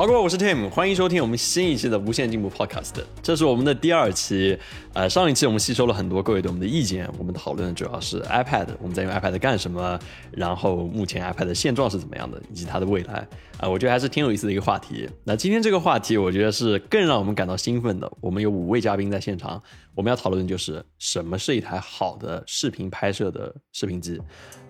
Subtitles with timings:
[0.00, 3.04] 好，各位，我是 Tim，欢迎收听我们新一期的无限进步 Podcast。
[3.22, 4.58] 这是我们的第二期。
[4.94, 13.28] 呃，上一期我们吸收了很多各位对我们的意见，我们讨论的主要是 iPad，我们在用 iPad 干什么，然后目前 iPad 的现状是怎么样的，以及它的未来。
[13.58, 15.06] 啊，我觉得还是挺有意思的一个话题。
[15.22, 18.10] 那今天这个话题，我觉得是更让我们感到兴奋的。
[18.22, 19.62] 我们有五位嘉宾在现场，
[19.94, 24.18] 我们要讨论的就是什么是一台好的视频拍摄的视频机。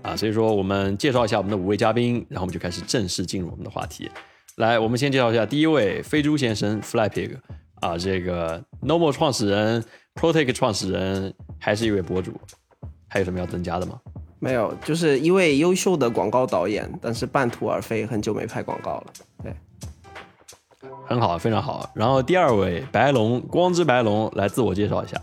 [0.02, 4.10] 啊，所以说我们介绍一下我们的五位嘉宾，然后我们就开始正式进入我们的话题。
[4.60, 7.34] 来，我们先介绍一下第一位飞猪先生 Flypig
[7.76, 9.82] 啊，这个 Normal 创始人
[10.14, 12.38] ，Protec 创始人，还是一位博主，
[13.08, 13.98] 还有什么要增加的吗？
[14.38, 19.06] 没有，就是一位优秀的广告导演，但是半途而废，很久没拍广告了。
[19.42, 19.56] 对，
[21.06, 21.90] 很好，非常好。
[21.94, 25.18] 然后第二位白龙，光之白龙，来自我介绍一下。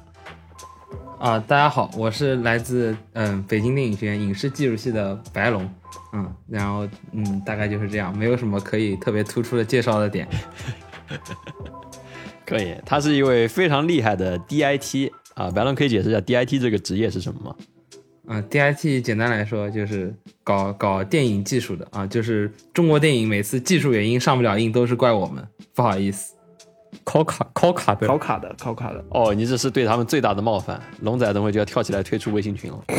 [1.19, 5.67] 啊，大家好，我是来自嗯北京电影学院影视技术系的白龙，
[6.13, 10.27] 嗯，然后嗯大概就是这样，没有什么可以特别突出的介绍的点。
[12.45, 17.55] 可以，他是一位非常厉害的 DIT 啊，白龙可以解释一下 DIT 这个职业是什么吗？
[18.27, 26.35] 嗯，DIT 简单来说就是搞搞电影技术的啊，就是中国电影每次技术原因上不了映都是怪我们，不好意思。
[27.03, 30.81] 考卡考卡的考卡的考卡的哦，你这是对他们最大的冒犯。
[31.01, 32.79] 龙仔等会就要跳起来退出微信群了。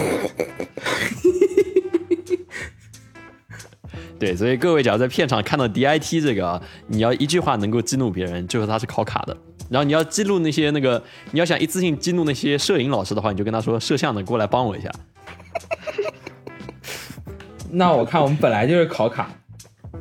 [4.18, 9.36] 对，所以各位，只要在片场看到 DIT 这个啊，你要一句话能够激怒别人，就说他是考卡的。
[9.70, 14.90] 然后你要激怒那些那个，你要想一次性激怒那些摄影老师的话，你就跟他说摄像的过来帮我一下。
[17.70, 19.30] 那我看我们本来就是考卡，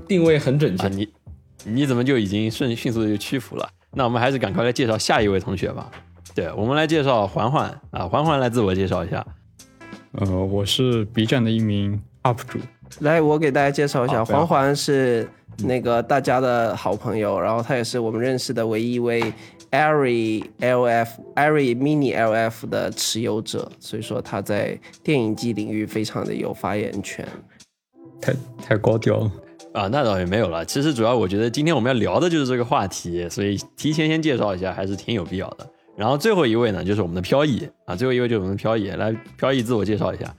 [0.08, 0.88] 定位很准确。
[0.88, 1.08] 你
[1.66, 3.70] 你怎么就已经迅迅速的就屈服了？
[3.94, 5.90] 那我们还是赶快来介绍下一位同学吧。
[6.36, 9.26] 对，我们来介绍环环啊，环环来自我介绍一下。
[10.12, 12.60] 呃，我是 B 站的一名 UP 主。
[13.00, 15.28] 来，我给大家介绍一下，环环是
[15.60, 19.22] 那个大家的好朋友，然后他也是我们认识的唯一一位
[19.72, 27.28] Airy LF Airy Mini LF 的持有者，所以说他在电影机领域非常的有发言权。
[28.22, 28.34] 太
[28.64, 29.32] 太高调了。
[29.78, 30.66] 啊，那倒也没有了。
[30.66, 35.68] 其实主要我觉得今天我们要聊的就是这个话题，所以提前先介绍一下还是挺有必要的。
[35.96, 40.36] 然后最后一位呢，就是我们的飘逸啊，最后一位就是我们的飘逸，来，飘逸自我介绍一下。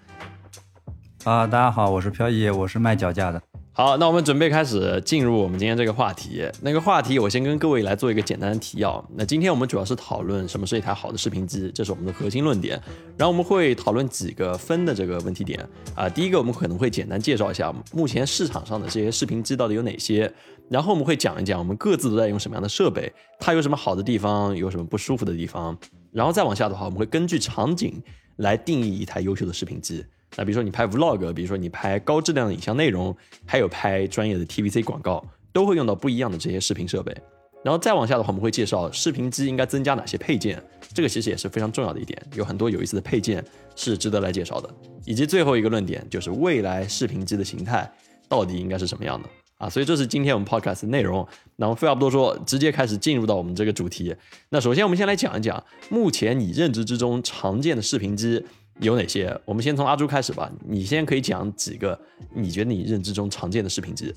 [1.23, 3.41] 啊，大家好，我是飘逸，我是卖脚架的。
[3.79, 6.45] 好，那我们准备开始进入我们今天这个话题。
[6.63, 9.09] 那个话题，我先跟各位来做一个简单的提要。
[9.15, 12.75] 那今天我们主要是讨论什么是一台好的视频机，这是我们的核心论点。
[13.17, 16.09] 然后我们会讨论几个分的这个问题点啊。
[16.09, 20.29] 第一个，我们可能会简单介绍一下目前市场上的这些视频机到底有哪些。
[20.69, 25.79] 然后我们会讲一讲我们各自都在用什么样的设备，它有什么好的地方，有什么不舒服的地方。
[26.11, 28.03] 然后再往下的话，我们会根据场景
[28.39, 30.05] 来定义一台优秀的视频机。
[30.37, 33.17] 那比如说你拍 vlog，比如说你拍高质量的影像内容，
[33.47, 37.17] 还有拍专业的 TVC 广告，都会用到不一样的这些视频设备。
[37.65, 40.63] 然后再往下的话，我们会介绍视频机应该增加哪些配件，
[40.95, 43.45] 这个其实也是非常重要的一点，有很多有意思的配件
[43.75, 44.71] 是值得来介绍的。
[45.05, 47.91] 以及最后一个论点就是未来视频机的形态
[48.29, 49.69] 到底应该是什么样的啊？
[49.69, 51.27] 所以这是今天我们 podcast 的内容。
[51.57, 54.15] 那我们废话不多说，直接开始进入到我们这个主题。
[54.51, 58.45] 那首先我们先来讲一讲目前你认知之中常见的视频机。
[58.81, 59.37] 有哪些？
[59.45, 60.51] 我们先从阿朱开始吧。
[60.67, 61.99] 你先可以讲几个
[62.33, 64.15] 你觉得你认知中常见的视频机。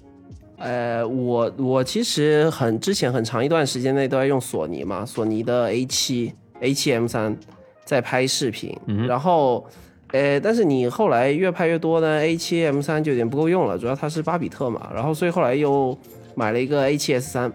[0.58, 7.36] 呃，我我其实很之前很长一段时间内都在用索尼嘛，索尼的 A 七 A 七 M 三
[7.84, 8.78] 在拍视频。
[9.08, 9.66] 然后，
[10.12, 14.92] 呃，但是你后来越拍越多呢，A 七 M 三就有点不够用了，主要它是巴比特嘛。
[14.94, 15.98] 然后，所以后来又
[16.36, 17.52] 买了一个 A 七 S 三，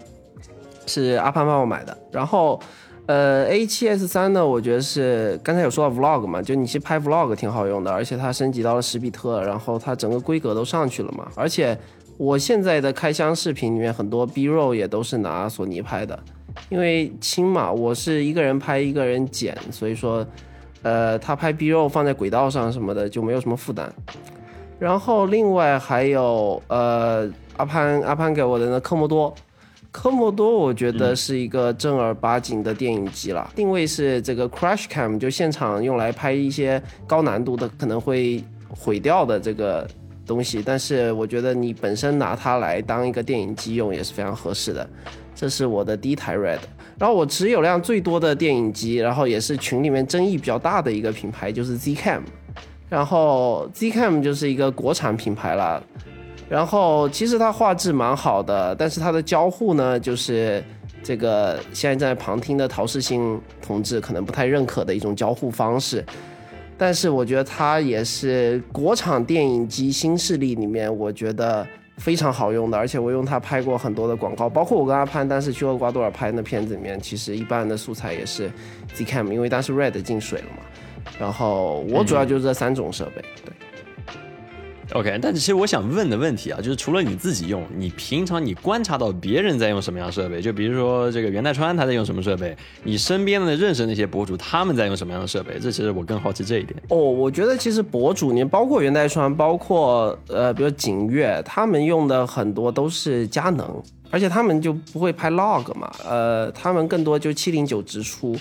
[0.85, 1.97] 是阿潘帮我买的。
[2.11, 2.61] 然后。
[3.07, 11.25] 呃，A7S 三呢，我觉得是刚才有说到 Vlog 嘛，就你去拍 Vlog 挺好用的，而且它升级到了十比特，然后它整个规格都上去了嘛。
[11.33, 11.77] 而且
[12.17, 16.19] 我现在的开箱视频里面很多 B-roll 也都是拿索尼拍的，
[16.67, 20.27] 因为轻嘛，我是一个人拍一个人剪，所以说，
[20.81, 23.89] 呃，他拍 B-roll 放在轨道上什么的就没有什么负担。
[24.77, 27.25] 然后另外还有呃，
[27.55, 29.33] 阿潘阿潘给我的那科莫多。
[29.91, 39.87] 科莫多我觉得是一个正儿八经的电影机了，定位是这个 Crash Cam，就现场用来拍一些高难度的可能会毁掉的这个
[40.25, 44.87] 东西，但是我觉得你本身拿它来当一个电影机用也是非常合适的。
[45.33, 46.59] 这是我的第一台 Red，
[46.99, 52.21] 然后我持有量最多的电影机，然后也是群里面争议比较大的一个品牌就是 Zcam，
[52.89, 55.81] 然后 Zcam 就是一个国产品牌了。
[56.49, 60.63] 然后其实它画质蛮好的，但是它的交互呢，就是
[61.03, 66.05] 这个现在在旁听的陶世新同志可能不太认可的一种交互方式。
[66.77, 71.65] 但是我觉得它也是国产电影机新势力里面，我觉得
[71.97, 78.49] 非常好用的，而且我用它拍过很多的广告，包括我跟阿潘当时去厄瓜多尔拍那片子里面，其实一般的素材也是
[78.95, 80.63] Zcam，因为当时 Red 进水了嘛。
[81.19, 83.53] 然后我主要就是这三种设备，对。
[84.93, 90.41] OK，但其实我想问的问题啊，就是除了你自己用，你平常你观察到别人在用什么样的设备？
[90.41, 95.59] 就比如说这个袁代川他在用什么设备，你身边的认识那些博主他们在用什么样的设备？
[95.59, 96.73] 这其实我更好奇这一点。
[96.87, 108.35] 哦，我觉得其实博主，你包括袁代川，包括呃，比如景月，他们用的很多都是佳能，而且他们就不会拍 log 嘛，呃，他们更多就七零九直出。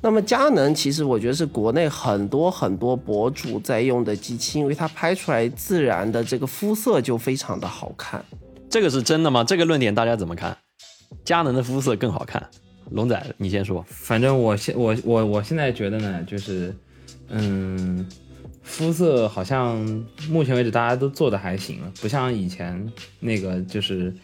[0.00, 8.24] 那么佳能其实我觉得是国内很多很多博主在用的机器，因为它拍出来自然的这个肤色就非常的好看。
[8.70, 9.42] 这个是真的吗？
[9.42, 10.56] 这个论点大家怎么看？
[11.24, 12.48] 佳能的肤色更好看。
[12.90, 13.84] 龙仔，你先说。
[13.88, 16.74] 反正我现我我我现在觉得呢，就是
[17.28, 18.06] 嗯，
[18.62, 19.76] 肤色好像
[20.30, 22.90] 目前为止大家都做的还行了，不像以前
[23.20, 24.14] 那个就是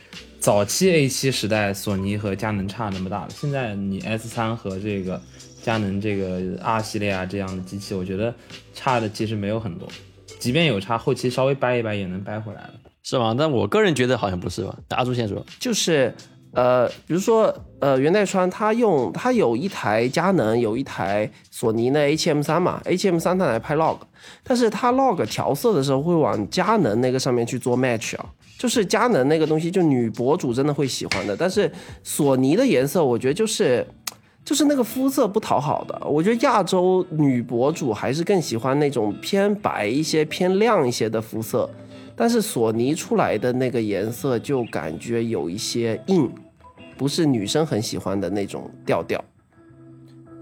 [0.40, 3.28] 早期 A 七时代索尼和佳能差那么大了。
[3.30, 5.20] 现在你 S 三和这个
[5.64, 8.34] 佳能这个 R 系列啊这样的机器，我觉得
[8.74, 9.88] 差的其实没有很多，
[10.38, 12.74] 即便有差，后期稍微掰一掰也能掰回来了。
[13.02, 13.34] 是吗？
[13.36, 14.76] 但我个人觉得好像不是吧。
[14.90, 15.42] 阿朱先说。
[15.58, 16.14] 就是
[16.52, 24.00] 呃，比如说呃，袁代川他用他有一台佳能，有一台索尼的 H M 三嘛，H M 三他来拍 log，
[24.42, 28.26] 但是他 log 调色的时候会往佳能那个上面去做 match 啊，
[28.58, 31.72] 就是佳能那个东西，就女博主真的会喜欢的，但是
[32.02, 33.86] 索尼的颜色我觉得就是。
[34.44, 41.68] 就是那个肤色不讨好的，我觉得亚洲女博主还是更喜欢那种偏白一些、偏亮一些的肤色，
[42.14, 46.30] 但是索尼出来的那个颜色就感觉有一些硬，
[46.96, 49.24] 不是女生很喜欢的那种调调。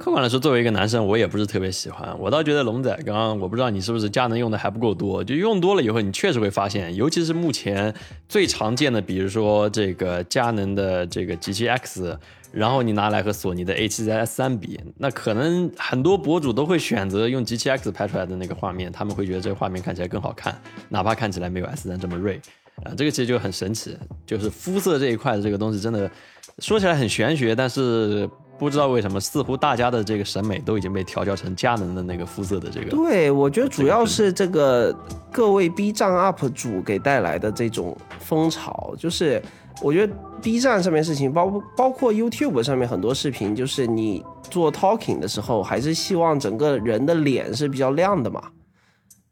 [0.02, 2.12] 客观来说，作为一个男生，我也不是特别喜欢。
[2.18, 7.94] 我倒觉得龙仔刚刚，我不知道你是不是佳能用的还不够多，就用多了以后，你确实会发现，尤其是目前
[8.28, 12.18] 最常见的，比如说这个佳能的这个 G7 X，
[12.50, 22.40] 然后你拿来和索尼的 A7S 3比，那可能很多博主都会选择用 G7 X 拍出来的那个画面，他们会觉得这个画面看起来更好看，哪怕看起来没有 S 3这么锐。
[22.82, 23.96] 啊、这个其实就很神奇，
[24.26, 26.10] 就是肤色这一块的这个东西，真的
[26.58, 28.28] 说起来很玄学，但是
[28.62, 32.90] 不知道为什么，似乎大家的这个审美都已经被调教成佳能的那个肤色的这个。
[32.90, 34.96] 对，我觉得主要是这个
[35.32, 39.42] 各位 B 站 UP 主给带来的这种风潮，就是
[39.82, 48.40] 我觉得 B 站上面事情，包包括 YouTube 上面很多视频，就是你做 talking 的时候，还是希望整个人的脸是比较亮的嘛，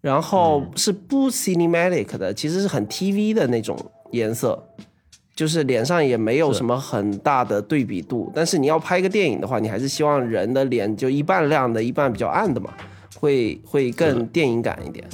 [0.00, 3.78] 然后是不 cinematic 的，其实是很 TV 的那种
[4.10, 4.60] 颜色。
[5.34, 12.72] 就是脸上也没有什么很大的对比度，但是你要拍一个电影的话，你还是希望人的脸就一半亮的，一半比较暗的嘛，
[13.18, 15.04] 会会更电影感一点。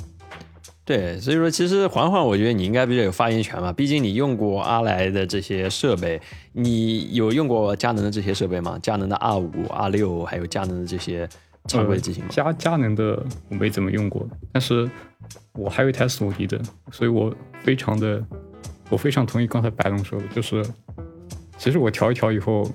[0.85, 6.21] 对，所以说其实环环，我觉得你应该比较有发言权嘛，毕竟你用过阿莱的这些设备，
[6.53, 8.79] 你有用过佳能的这些设备吗？
[8.81, 11.29] 佳能的 R 五、R 六，还有佳能的这些
[11.67, 12.31] 常规机型吗？
[12.31, 14.89] 佳佳能的我没怎么用过，但是
[15.55, 16.57] 我还有一台索尼的，
[16.93, 17.35] 所以我
[17.65, 18.23] 非常的，
[18.89, 20.65] 我非常同意刚才白龙说的，就是
[21.59, 22.71] 其实我调一调以后，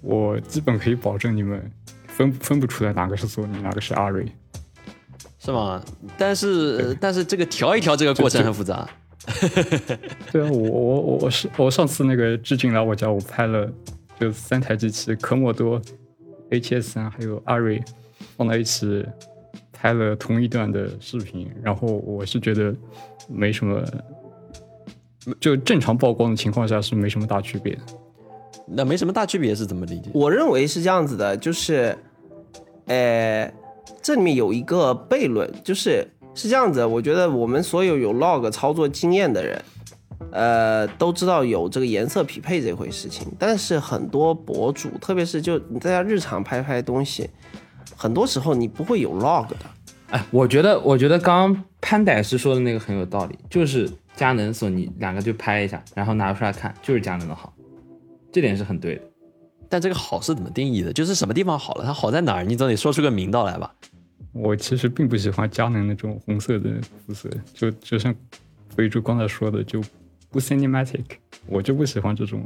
[0.00, 1.70] 我基本可以保证你们
[2.06, 4.26] 分分不出来哪个是索尼，哪个是阿瑞。
[5.38, 5.82] 是吗？
[6.16, 8.88] 但是但是这个调一调这个过程很复杂。
[10.30, 13.68] 对啊，我我我我是我上次那个志俊来我家，我拍了
[14.20, 15.82] 就三台机器，科莫多、
[16.50, 17.82] HS 三还有阿瑞
[18.36, 19.04] 放在一起
[19.72, 22.72] 拍了同一段的视频，然后我是觉得
[23.28, 23.84] 没什么，
[25.40, 27.76] 就正常曝光的情况下是没什么大区别。
[28.66, 30.10] 那没什么大区别是怎么理解？
[30.14, 31.96] 我认为是这样子的，就是，
[32.86, 33.52] 呃，
[34.00, 39.62] 这里面有一个悖论，就是是这样子，我觉得我们所有有 log 操作经验的人，
[40.30, 47.28] 呃，都知道有这个颜色匹配这回事情，但是很多博主，特别是就你在家日常拍拍东西，
[47.96, 49.56] 很多时候你不会有 log 的。
[50.10, 57.52] 哎，我觉得，我觉得刚刚潘歹师说的那个很有道理，就是佳能、索尼两个就拍一下，然后拿出来看，就是佳能的好，
[58.30, 59.02] 这点是很对的。
[59.68, 60.92] 但这个好是怎么定义的？
[60.92, 61.84] 就是什么地方好了？
[61.84, 62.44] 它好在哪儿？
[62.44, 63.74] 你总得说出个名道来吧？
[64.32, 66.70] 我其实并不喜欢佳能那种红色的
[67.06, 68.14] 肤色，就就像
[68.74, 69.82] 飞猪刚才说的，就
[70.30, 71.04] 不 cinematic，
[71.46, 72.42] 我就不喜欢这种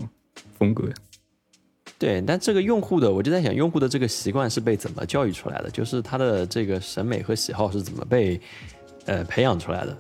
[0.59, 0.89] 风格。
[1.99, 5.71] 对，但这个用户的，我就在想，用户的这个习惯是被怎么教育出来的？
[5.71, 8.41] 就是他的这个审美和喜好是怎么被
[9.07, 9.97] 呃培养出来的？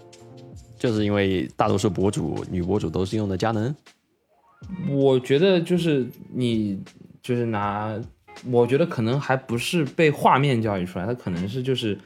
[0.78, 3.75] 就是因为大多数博主、女博主都是用的佳能。
[4.88, 6.78] 我觉得就是你
[7.23, 7.99] 就是拿，
[8.50, 11.99] 我觉得可能还不是被画面教育出来，它可能是就是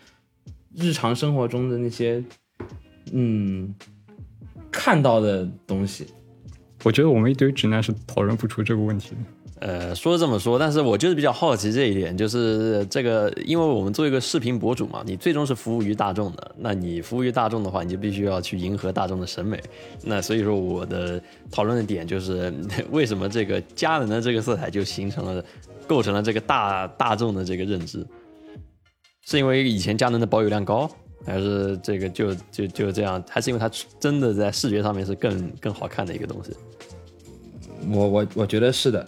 [0.75, 2.23] 日常生活中的那些，
[3.13, 3.75] 嗯，
[4.71, 6.07] 看到的东西。
[6.83, 9.17] 我觉得我们一堆直男是讨论不出这个问题的。
[9.61, 19.63] 呃，说这么说，但是我就是比较好奇这一点，就是这个，因为我们做一个视频博主嘛，你最终是服务于大众的，那你服务于大众的话，你就必须要去迎合大众的审美。
[20.03, 22.51] 那所以说，我的讨论的点就是，
[22.91, 25.45] 为什么这个佳能的这个色彩就形成了，
[25.87, 28.07] 构成了这个大大众的这个认知，
[29.27, 30.91] 是因为以前佳能的保有量高，
[31.27, 36.51] 还是这个就就就这样，还是因为它真的在视觉上面是更更好看的一个东西，
[37.93, 39.07] 我我我觉得是的，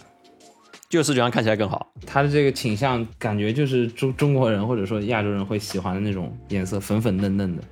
[0.93, 1.91] 就视觉上看起来更好。
[2.05, 7.63] 它的这个倾向感觉就是中中国人或者说亚洲人会喜欢的那种颜色，粉粉嫩嫩的。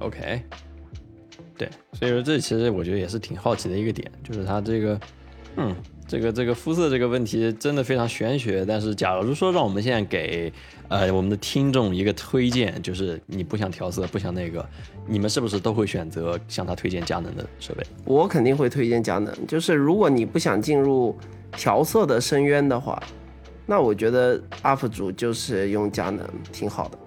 [0.00, 0.42] OK，
[1.56, 5.00] 对，所以说这其实我觉得也是挺好奇的一个点，就是它这个，
[5.56, 5.74] 嗯，
[6.06, 8.62] 这个这个肤色这个问题真的非常玄学。
[8.62, 10.52] 但是假如说让我们现在给
[10.88, 14.62] 呃我们的听众一个推荐，就是你不想调色，不想那个，
[15.06, 17.82] 你们是不是都会选择向他推荐佳能的设备？
[18.04, 19.34] 我肯定会推荐佳能。
[19.46, 21.16] 就是如果你不想进入
[21.56, 23.02] 调色的深渊的话，
[23.64, 26.98] 那我觉得 UP 主就是用佳能挺好的。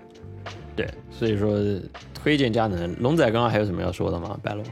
[0.75, 1.57] 对，所以说
[2.13, 2.93] 推荐佳能。
[2.99, 4.39] 龙仔刚刚还有什么要说的吗？
[4.41, 4.65] 白龙？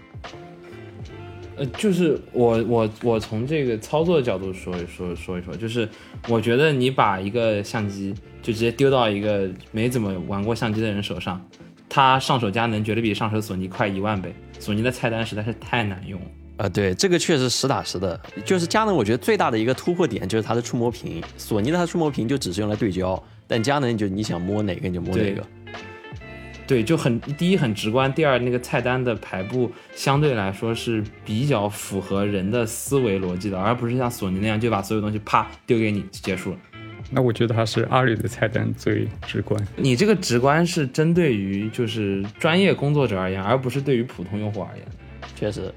[1.58, 5.90] 呃，就是我我我从这个操作的角度说一说说一说，就是
[6.28, 11.44] 我觉得你把一个相机就直接丢到一个没怎么玩过相机的人手上，
[11.90, 14.34] 他上手佳能绝对比上手索尼快一万倍。
[14.60, 16.28] 索尼的菜单实在是太难用了。
[16.58, 21.22] 啊，对，这个确实实打实的，就是佳能，我觉得最大的一个突破点就是它的触摸屏。
[21.38, 25.44] 索尼的它触摸屏就只是用来对焦，但佳能就你想摸哪个你就摸哪个。
[26.66, 36.58] 对，就很第一很直观，第二那个菜单的排布相对来说是比较符合人的思维逻辑的，而不是像索尼那样就把所有东西啪丢给你就结束了。
[37.10, 39.58] 那我觉得还是阿里的菜单最直观。
[39.78, 44.86] 你这个直观是针对于就是专业工作者而言，而不是对于普通用户而言。
[45.36, 45.72] 确实。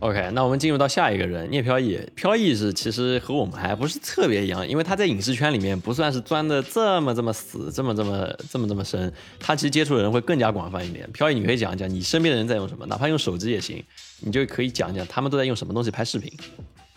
[0.00, 1.98] OK，那我们进入到下一个人，聂飘逸。
[2.14, 11.10] 飘逸是其实和我们还不是特别一样，因为他在影视圈里面不算是钻的这么这么死，这么这么这么这么深，他其实接触的人会更加广泛一点。
[11.10, 13.82] 飘逸，你可以讲一讲你身边的人在用什么，哪怕用手机也行，
[14.20, 16.32] 你就可以讲讲他们都在用什么东西拍视频。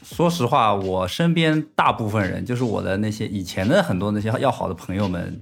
[0.03, 5.41] 说实话，我身边大部分人，就是我的那些以前的很多那些要好的朋友们，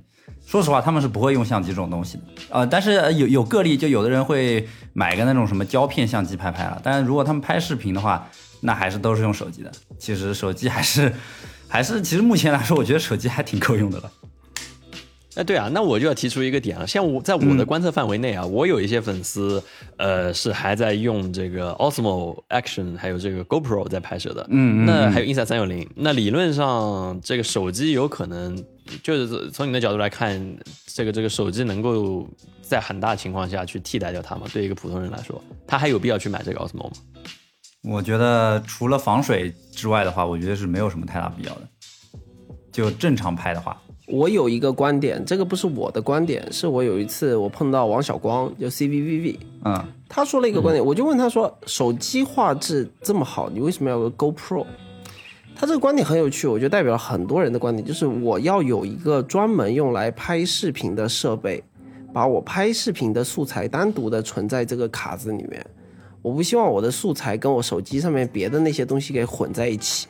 [0.49, 2.23] 说实话，他们是不会用相机这种东西的。
[2.49, 6.81] 呃，但是有有个例，就有的人会买个那种什么胶片相机拍拍了。
[6.81, 8.27] 但是如果他们拍视频的话，
[8.61, 9.71] 那还是都是用手机的。
[9.99, 11.13] 其实手机还是
[11.67, 14.11] 还是，其实目前来说，我觉得手机还挺够用的了。
[15.39, 16.85] 哎，对啊，那我就要提出一个点了。
[16.85, 19.63] 像我在我的观测范围内啊，我有一些粉丝，
[19.95, 24.45] 呃，是还在用这个 Osmo Action，还有这个 GoPro 在拍摄的。
[24.49, 25.89] 嗯嗯那还有 i n s i d e 三六零。
[25.95, 28.61] 那理论上，这个手机有可能，
[29.01, 32.27] 就是从你的角度来看，这个这个手机能够
[32.61, 34.41] 在很大情况下去替代掉它吗？
[34.53, 36.91] 对一个普通人来说，他还有必要去买这个 Osmo 吗？
[37.81, 41.61] 我觉得除了防水之外的话，我觉得是没有什么太大必要的。
[42.73, 54.65] 就正常拍的话，我有一个观点，这个不是我的观点，是我有一次我碰到王小光，就 CVVV，嗯，他说了一个观点，我就问他说，手机画质这么好，你为什么要有个 GoPro？
[55.55, 61.63] 他这个观点很有趣，我觉得代表了很多人的观点，就是我要有一个专门用来拍视频的设备，
[62.11, 65.63] 把我拍视频的素材单独的存在这个卡子里面，
[66.21, 70.07] 我不希望我的素材跟我手机上面别的那些东西给混在一起。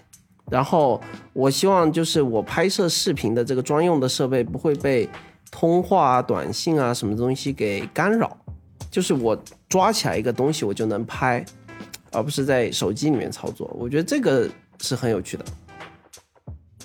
[0.50, 1.00] 然后
[1.34, 5.08] 我希望就是我拍摄视频的这个专用的设备不会被
[5.52, 8.36] 通话啊、短信啊什么东西给干扰，
[8.90, 9.38] 就是我
[9.68, 11.46] 抓起来一个东西我就能拍，
[12.12, 13.70] 而不是在手机里面操作。
[13.80, 15.46] 我觉得这个是很有趣的。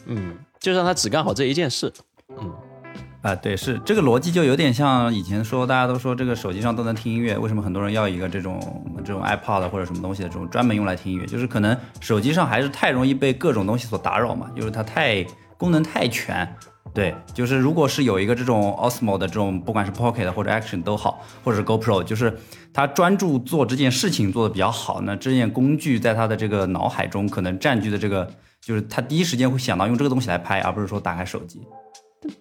[0.07, 1.93] 嗯，就让他只干好这一件事。
[2.29, 2.53] 嗯
[3.25, 8.61] 啊、对，是这个逻辑就有点像以前说大家都说这个手机上都能听音乐，为什么很多人要一个这种
[8.99, 11.25] 这种 iPod 或者什么东西的这种专门用来听音乐？
[11.25, 15.25] 就是可能手机上还是太容易被各种东西所打扰嘛，就是它太
[15.57, 16.47] 功能太全。
[16.93, 22.39] 对，就是如果是有一个这种 Osmo 的这种，不管是 Pocket 或者 Action 都好，或者是 GoPro，就是
[22.75, 31.63] 它专注做这件事情做得比较好，那这件工具在它的这个脑海中可能占据的这个，就是他第一时间会想到用这个东西来拍，而不是说打开手机。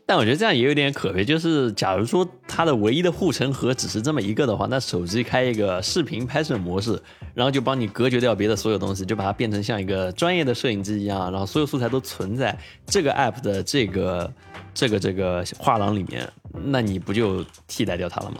[0.05, 7.01] 但我觉得这样也有点可悲，就是假如说它的唯一的护城河只是这么一个的话，那手机开一个视频拍摄模式，
[7.33, 14.33] 然后就帮你隔绝掉别的所有东西，就把它变成像一个专业的摄影机一样，然后所有素材都存在这个 app 的这个
[14.73, 16.27] 这个这个画廊里面，
[16.65, 18.37] 那你不就替代掉它了吗？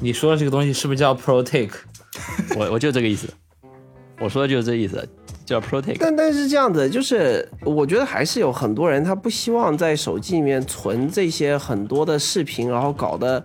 [0.00, 1.78] 你说的这个东西是不是叫 Pro Take？
[2.56, 3.28] 我我就这个意思，
[4.20, 5.08] 我说的就是这意思，
[5.44, 5.96] 叫 Protect。
[6.00, 13.44] 但但是这样子，就是我觉得还是有很多人他不希望在手机里面存这些很多的视频，然后搞得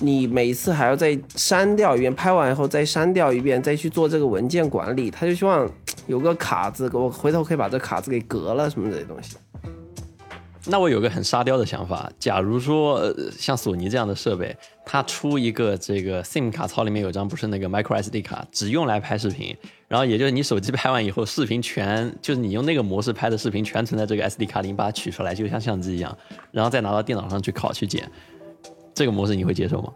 [0.00, 5.70] 你每次还要再删掉一遍，拍完以后再删掉一遍，再去做这个文件管理，他就希望
[6.06, 9.36] 有个卡子，我回头可以把这卡子给革了什么这些东西。
[10.68, 19.56] 那我有个很沙雕的想法，假如说、呃、像索尼这样的设备，它出一个这个 SIM 卡槽里面有张不是那个 micro SD 卡，只用来拍视频，
[19.88, 26.16] 然后也就是你手机拍完以后，视频全就是你用那个模式拍的视频全存在这个 SD 卡里，你把它取出来就像相机一样，
[26.50, 28.10] 然后再拿到电脑上去拷去剪，
[28.94, 29.92] 这个模式你会接受吗？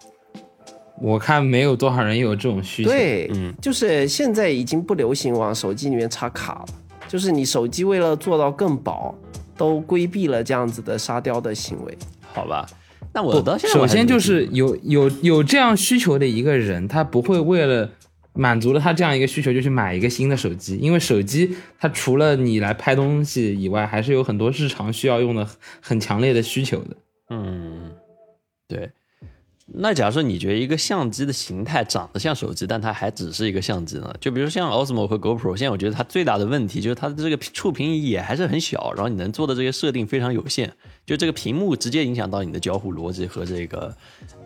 [1.00, 2.90] 我看没有多少人有这种需求。
[2.90, 6.66] 对，嗯就是现在已经不流行往手机里面插卡了，
[7.08, 9.14] 就是你手机为了做到更薄，
[9.56, 11.98] 都规避了这样子的沙雕的行为。
[12.32, 12.64] 好吧，
[13.12, 17.90] 那我到现在首先就是有有有这样需求的一个人，他不会为了
[18.32, 25.48] 满足了他这样一个需求就去买一个新的手机，因为手机它除了你来拍东西以外，还是有很多日常需要用的
[25.80, 26.96] 很强烈的需求的。
[27.30, 27.92] 嗯，
[28.68, 28.90] 对。
[29.72, 34.12] 那假如说你觉得一个相机的形态长得像手机，但它还只是一个相机呢？
[34.20, 40.72] 就比如像 Osmo 和 GoPro，现在我觉得它最大的问题就是它的这个触屏也还是很小，然后你能做的这些设定非常有限，
[41.06, 43.96] 就这个屏幕直接影响到你的交互逻辑和这个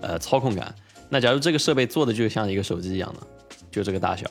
[0.02, 0.74] 呃操控感。
[1.08, 3.26] 那假如这个设备做的就像一个手机一样的，
[3.74, 4.24] 就这个大小，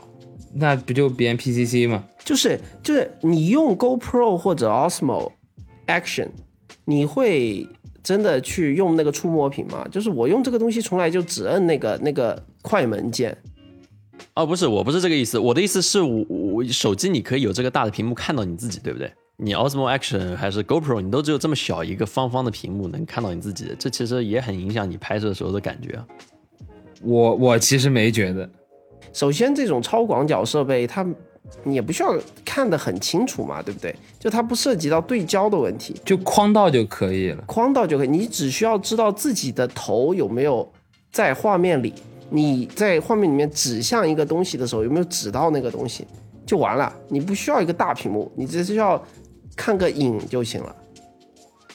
[0.54, 2.04] 那不就编 PCC 吗？
[2.24, 5.32] 就是就是你用 GoPro 或者 Osmo
[5.88, 6.30] Action，
[6.86, 7.68] 你会
[8.02, 9.88] 真的去用那个触摸屏吗？
[9.92, 13.38] 就是我用这个东西从来就只摁那个那个快门键，
[14.36, 19.12] 哦，不是，我不是这个意思，我的意思是我我手机你可以有这个大的屏幕看到你自己，对不对？
[19.36, 26.08] 你 Osmo Action 还是 GoPro，你都只有这么小一个方方的屏幕能看到你自己，这其实也很影响你拍摄的时候的感觉啊。
[27.02, 28.50] 我我其实没觉得，
[29.12, 31.06] 首先，这种超广角设备它
[31.64, 33.94] 你也不需要看得很清楚嘛，对不对？
[34.20, 37.44] 就它不涉及到对焦的问题，就框到就可以了。
[37.46, 40.68] 框到就可以，你只需要知道自己的头有没有
[41.12, 41.94] 在画面里，
[42.30, 46.08] 你在画面里面指向一个东西的时候有没有指到那个东西
[46.46, 49.02] 就完了，你不需要一个大屏幕，你只需要
[49.56, 50.76] 看个影就行了。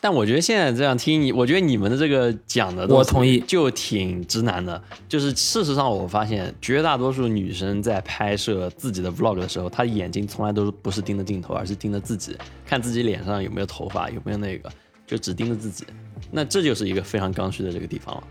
[0.00, 4.80] 但我觉得现在这样听你，我觉得你们的这个讲的，我同意就挺直男的。
[5.08, 14.70] 就是事实上，我发现绝大多数女生在拍摄自己的 vlog 的时候，她眼睛从来都不是盯着镜头，而是盯着自己，看自己脸上有没有头发，有没有那个，
[15.06, 15.84] 就只盯着自己。
[16.30, 18.22] 那这就是一个非常刚需的这个地方了。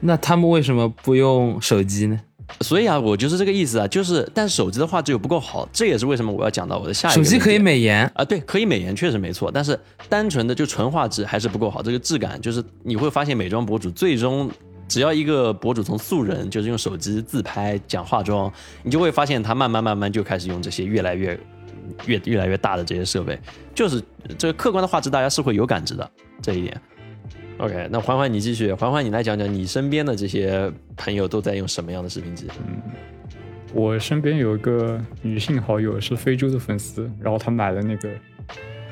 [0.00, 2.20] 那他们为什么不用手机呢？
[2.60, 9.78] 所以啊，我就是这个意思啊，就是但是手机的画质又不够好，这也是为什么我要讲到我的下一个手机可以美颜，啊，对，可以美颜确实没错，但是
[10.08, 11.82] 单纯的就纯画质还是不够好。
[11.82, 14.50] 这个质感就是你会发现，美妆博主最终
[14.88, 18.50] 只要一个博主从素人就是用手机自拍讲化妆，
[18.82, 21.38] 你就会发现他慢慢慢慢就开始用这些越来越
[22.06, 23.38] 越越来越大的这些设备，
[23.74, 24.02] 就是
[24.38, 26.08] 这个客观的画质大家是会有感知的
[26.40, 26.80] 这一点。
[27.58, 32.46] OK，那环环你继续，环环你来讲讲你身边的这些朋友都在用什么样的视频机？
[32.66, 32.80] 嗯
[33.74, 38.08] 我身边有一个女性好友是非洲的粉丝，然后她买了那个，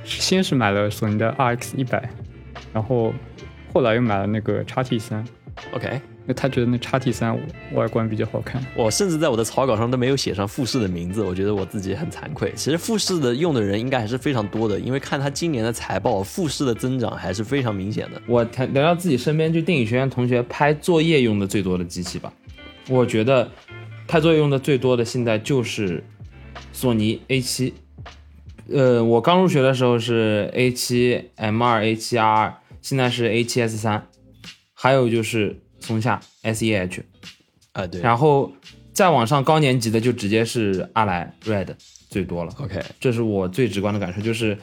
[0.05, 2.07] 先是买了索尼的 RX 一百，
[2.73, 3.15] 然后
[3.73, 5.25] 后来又买了那个 XT 三
[5.73, 7.39] ，OK，因为他觉得那叉 T 三
[7.75, 8.65] 外观比较好看。
[8.75, 12.51] 我甚至在我的草稿上都没有写上富士的名字，我觉得我自己很惭愧。
[12.57, 18.23] 其实富士的用的人应该还是非常多的，因为看他今年的财报，富士的增长还是非常明显的。
[18.27, 22.33] 我谈聊聊自己身边就电影学院同学拍作业用的最多的机器吧。
[22.89, 23.51] 我觉得
[24.09, 26.03] 拍作业用的最多的现在就是
[26.73, 27.75] 索尼 A 七
[28.73, 34.07] 呃，我刚入学的时候是 A 七 M 二 A 七 R，现在是 A 七 S 三
[34.73, 37.05] 还有就是松下 S E H，
[37.73, 38.51] 啊，对然后
[38.93, 41.69] 再往上高年级的就直接是阿莱 Red
[42.09, 42.53] 最多了。
[42.59, 44.57] ，OK，这是我最直观的感受，就是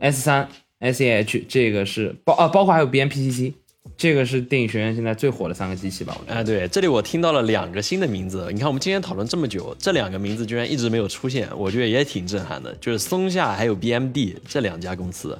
[0.00, 0.48] S 三
[0.80, 3.54] S E H 这个是包啊，包括还有 B M P C C，
[3.96, 6.16] 这个是电影学院现在最火的三个机器吧？
[6.18, 6.40] 我觉得。
[6.40, 8.48] 啊，对，这里我听到了两个新的名字。
[8.52, 12.74] 你看，我们今天讨论这么久，这两个名字居然一直没有出现，我觉得也挺震撼的。
[12.80, 15.38] 就是松下还有 BMD 这两家公司。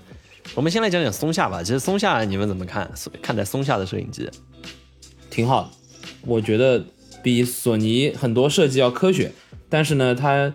[0.55, 1.62] 我们先来讲讲松下吧。
[1.62, 2.88] 其实松下你们怎么看？
[3.23, 4.29] 看待松下的摄影机？
[5.35, 5.70] 挺好的，
[6.27, 6.85] 我觉得
[7.20, 9.33] 比索尼很多设计要科学，
[9.68, 10.55] 但是呢，它，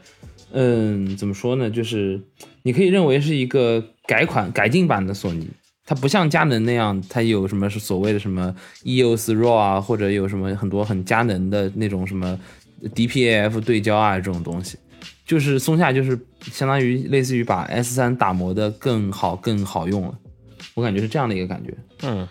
[0.54, 1.70] 嗯，怎么说呢？
[1.70, 2.22] 就是
[2.64, 5.50] 你可以认为是一个改款、改进版的索尼，
[5.86, 12.40] 它不像佳能那样，它有什么是所谓的什么 EOS RAW 啊，或者有什么很多很佳能的那种什么
[12.96, 14.78] DPAF 对焦啊这种东西。
[15.26, 16.18] 就是松下就是
[16.52, 20.18] 相当于类似于把 S 三打磨的更好、更好用了，
[20.74, 21.78] 我感觉是这样的一个感觉。
[22.04, 22.26] 嗯，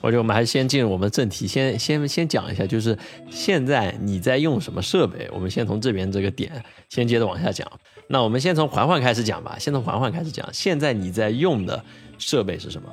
[0.00, 2.96] 我觉得我们还是先进入我们正题，先先先讲一下，就是
[3.30, 5.28] 现在你在用什么设备？
[5.32, 7.66] 我们先从这边这个点先接着往下讲。
[8.08, 10.48] 那我们先从环环开始讲吧，先从环环开始讲。
[10.52, 11.84] 现在你在用的
[12.16, 12.88] 设备是什么？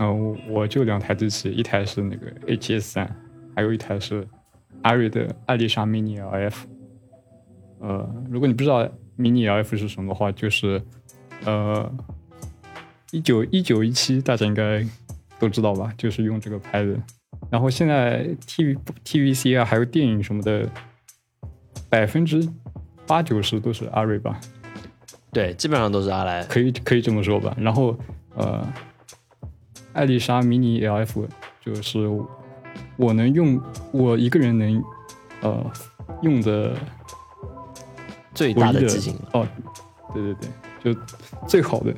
[0.00, 3.16] 嗯、我我就两台机器，一台是那个 A7S 三，
[3.56, 4.26] 还有一台是
[4.82, 6.54] 阿瑞的艾丽莎 mini LF。
[7.80, 8.84] 呃，如果你不知道
[9.18, 10.80] mini LF 是什么的话，就是
[11.44, 11.90] 呃
[13.10, 14.84] 一九一九一七大家应该
[15.38, 16.94] 都知道吧，就是用这个拍的。
[17.50, 20.68] 然后现在 T TVC 啊，还有电影什么的，
[21.88, 22.46] 百分之
[23.06, 24.38] 八九十都是阿瑞吧，
[25.32, 26.44] 对，基本上都是阿莱。
[26.44, 27.54] 可以可以这么说吧。
[27.58, 27.96] 然后
[28.34, 28.66] 呃，
[29.92, 31.26] 艾丽莎 mini LF
[31.64, 32.00] 就是
[32.96, 33.60] 我能用，
[33.92, 34.82] 我一个人能
[35.40, 35.70] 呃
[36.22, 36.74] 用的
[38.34, 39.46] 最大的机型，哦，
[40.12, 41.00] 对对对，就
[41.46, 41.94] 最好的，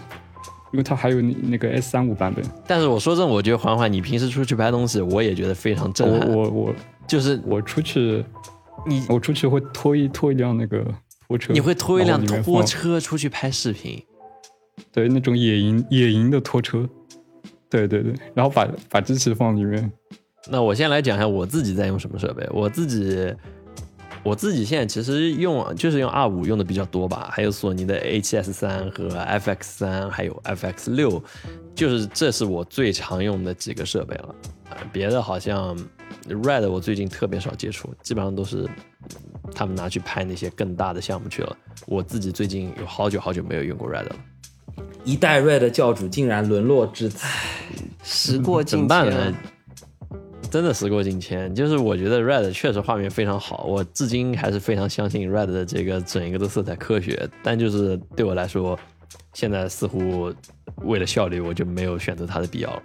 [0.72, 2.44] 因为它还有那那个 S 三五版本。
[2.66, 6.30] 但是我说真的，我觉得环环，你平时出去拍东西，我也觉得非常震撼。
[6.30, 6.74] 我我
[7.06, 8.24] 就是我出去，
[8.86, 10.84] 你我出去会拖一拖一辆那个
[11.26, 14.00] 拖车，你会拖一辆拖车出去拍视频，
[14.92, 16.88] 对，那种野营野营的拖车，
[17.68, 19.90] 对对对，然后把把机器放里面，
[20.48, 22.48] 那我先来讲一下我自己在用什么设备。
[22.52, 23.34] 我自己，
[24.22, 31.22] 我自己现在其实用就是用 R 五用的比较多吧，还有索尼的 A7S 三和 FX 三，还有 FX 六，
[31.74, 34.34] 就是这是我最常用的几个设备了。
[34.70, 35.76] 呃别的好像
[36.28, 39.16] Red 我最近特别少接触，基本上都是嗯
[39.52, 41.56] 他们拿去拍那些更大的项目去了。
[41.86, 44.16] 我自己最近有好久好久没有用过 Red 了，
[45.02, 47.26] 一代 Red 教主竟然沦落至此，
[48.04, 49.34] 时过境迁么办呢啊，？
[50.50, 58.78] 真的时过境迁，就是我觉得 Red 确实画面非常好，我至今还是非常相信 Red 的这个整一个的色彩科学，但就是对我来说，
[59.32, 60.32] 现在似乎
[60.82, 62.82] 为了效率，我就没有选择它的必要了。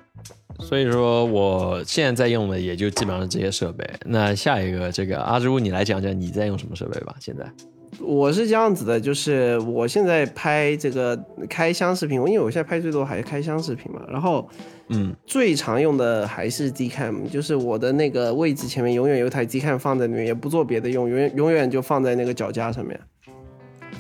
[0.59, 3.85] 所以说，我现在在用的也就基本上是这些设备。
[4.05, 7.13] 那下一个，这个阿朱，你来讲讲你在用什么设备吧？
[7.19, 7.51] 现在，
[7.99, 11.17] 我是这样子的，就是我现在拍这个
[11.49, 14.47] 开箱视频，因为我现在拍最多还是开箱视频嘛，然后
[14.89, 22.99] 嗯，最常用的还是 Dcam，就是我的那个位置前面永远有一台 Dcam 放在里面，也不做别的用，永远永远就放在那个脚架上面。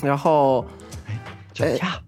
[0.03, 0.65] 然后
[1.53, 1.99] 脚架，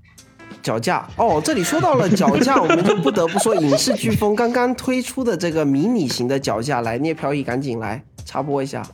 [0.62, 8.86] 脚架哦，这里说到了脚架，我们就不得不说影视飓风刚刚推出的这个迷你型的脚架，来，聂飘逸赶紧来插播一下。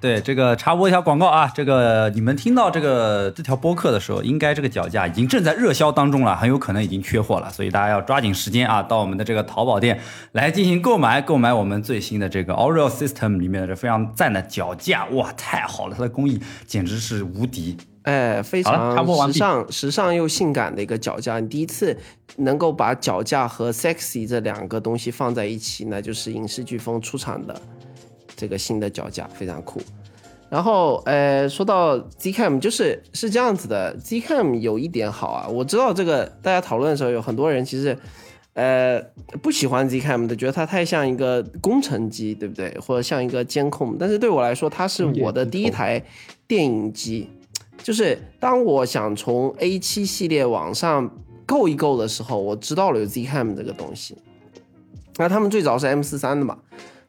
[0.00, 9.98] 对，这个插播一条广告啊，这个你们听到这个这条播客的时候，应该这个脚架已经正在热销当中了，很有可能已经缺货了，所以大家要抓紧时间啊，到我们的这个淘宝店
[10.32, 17.76] 来进行购买，购买我们最新的这个 Oreo System 里面的这非常赞的脚架，哇，太好了，它的工艺简直是无敌。
[18.02, 21.40] 哎，非常时尚、时尚又性感的一个脚架。
[21.40, 21.98] 你第一次
[22.36, 27.60] 能够把脚架和 sexy 这两个东西放在一起，那就是影视飓风出场的
[28.36, 29.80] 这个新的脚架，非常酷。
[30.48, 37.98] 然后，呃，说到 Zcam，就是是这样子的，Zcam 有一点好啊，我知道这个大家讨论的时候，有很多人其实，
[38.54, 39.02] 呃，
[39.42, 42.72] 不喜欢 Zcam 的，觉得它太像一个工程机，对不对？
[42.80, 46.00] 或者像一个监控，但是对我来说，它是我的第一台
[46.46, 47.28] 电影机。
[47.82, 51.10] 就是当我想从 A 7系列往上
[51.44, 54.16] 购一购的时候，我知道了有 Zcam 这个东西。
[55.16, 56.58] 那他们最早是 M 4 3的嘛，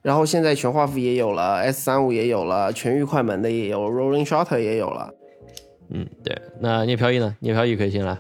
[0.07, 5.13] 然后现在全画幅也有了，S 三五也有了，全域快门的也有，Rolling Shutter 也有了。
[5.89, 6.33] 嗯，对。
[6.61, 7.35] 那聂飘逸呢？
[7.41, 8.17] 聂飘逸可以先来。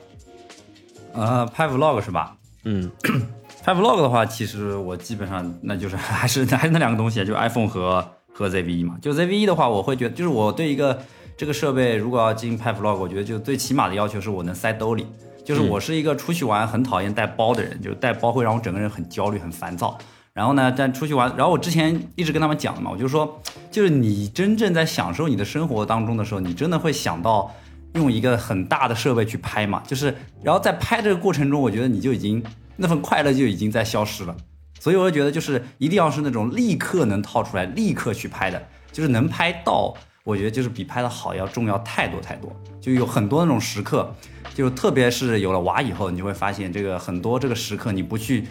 [1.13, 2.35] 呃，拍 vlog 是吧？
[2.65, 2.91] 嗯，
[3.63, 8.97] 拍 vlog 的话，其实我基本上那就是 还是还是那两个东西，就是 iPhone 和和 ZV-E 嘛。
[9.01, 10.99] 就 ZV-E 的话，我会觉得，就是我对一个
[11.37, 15.07] 这个设备如果要进行拍 vlog，我觉得就最起码的要求是我能塞兜里。
[15.45, 19.97] 就是我是一个出去玩很讨厌带包的人，就是带包会让我整个人很焦虑、很烦躁。
[20.37, 27.51] 然后呢，但出去玩，然后我之前一直跟他们讲嘛，我就说，就是你真正在享受你的生活当中的时候，你真的会想到
[27.95, 32.43] 用一个很大的设备去拍嘛，就是，然后在拍这个过程中，我觉得你就已经
[32.75, 34.37] 那份快乐就已经在消失了。
[34.79, 39.91] 所以我就觉得，就是一定要是那种立刻能套出来、立刻去拍的，就是能拍到，
[40.23, 42.55] 我觉得就是比拍的好要重要太多太多。
[42.79, 44.13] 就有很多那种时刻，
[44.53, 48.47] 就特别是有了娃以后，你就会发现这个很多这个时刻，你不去，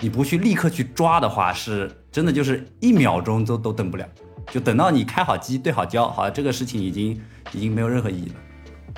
[0.00, 4.06] 你不去立刻去抓的话，是真的就是一秒钟都都等不了，
[4.50, 7.20] 就等到你开好机、对好焦，好像这个事情已经
[7.52, 8.34] 已经没有任何意义了。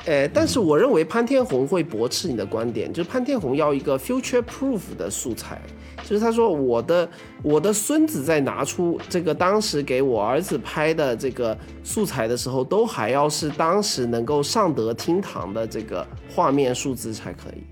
[0.06, 5.60] 呃，但是我认为潘天红会驳斥你的观点，就是潘天红要一个 future proof 的素材，
[6.04, 7.06] 就是他说我的
[7.42, 17.62] 我的孙子在拿出这个当时给我儿子拍的这个素材的时候，都还要是当时能够上得厅堂的这个画面数字才可以。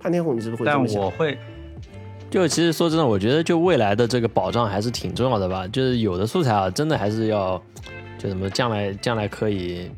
[0.00, 1.02] 潘天红，你是不是会这但么想？
[1.02, 1.38] 我会，
[2.32, 5.68] 就其实说真的，我觉得就未来的这个保障还是挺重要的吧。
[5.68, 7.62] 就是有的素材啊，真的还是要，
[8.18, 9.90] 就怎么将来将来可以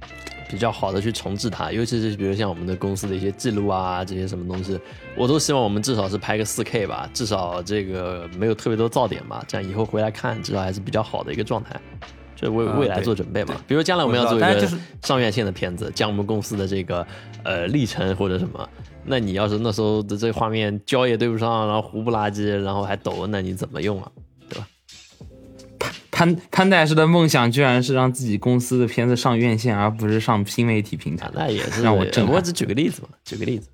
[0.50, 4.76] 比较好的去重置它，尤其是比如像我们的公司的一些记录啊，这些什么东西，
[5.16, 11.80] 我都希望我们至少是拍个四 K 吧，至少这个没有特别多噪点吧，这样以后回来看至少还是比较好的一个状态，
[12.34, 13.54] 就为啊未来做准备嘛。
[13.66, 17.06] 比如将来我们要做一个我知道但是就是上院线的片子，讲我们公司的这个
[17.42, 18.68] 呃历程或者什么，
[19.04, 24.10] 那你要是那时候的这画面焦也对不上，然后糊不拉几，然后还抖，那你怎么用啊？
[24.48, 24.66] 对吧
[26.10, 31.32] 潘潘代师的梦想居然是让自己公司的片子上院线，而不是上新媒体平台啊，。
[31.34, 33.68] 那也是让我震撼我只举个例子嘛，举个例子。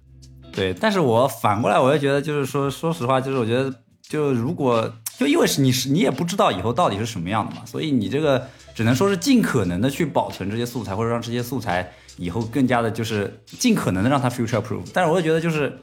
[0.53, 4.91] 对，但是我反过来，我又觉得，就是说，说实话，就是我觉得，就如果
[5.21, 14.81] 就因为是你是你也不知道以后到底是什么样的嘛，所以你这个只能说是尽可能的去保存这些素材，或者让这些素材以后更加的，就是尽可能的让它 future proof。
[14.95, 15.79] 但是我又觉得，就是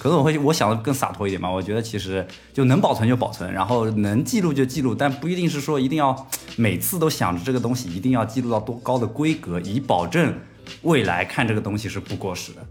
[0.00, 10.34] 可能我会我想的更洒脱一点嘛，我觉得其实就能保存就保存，然后能记录就记录，但不一定是说一定要每次都想着这个东西一定要记录到多高的规格，以保证
[10.82, 12.66] 未来看这个东西是不过时的。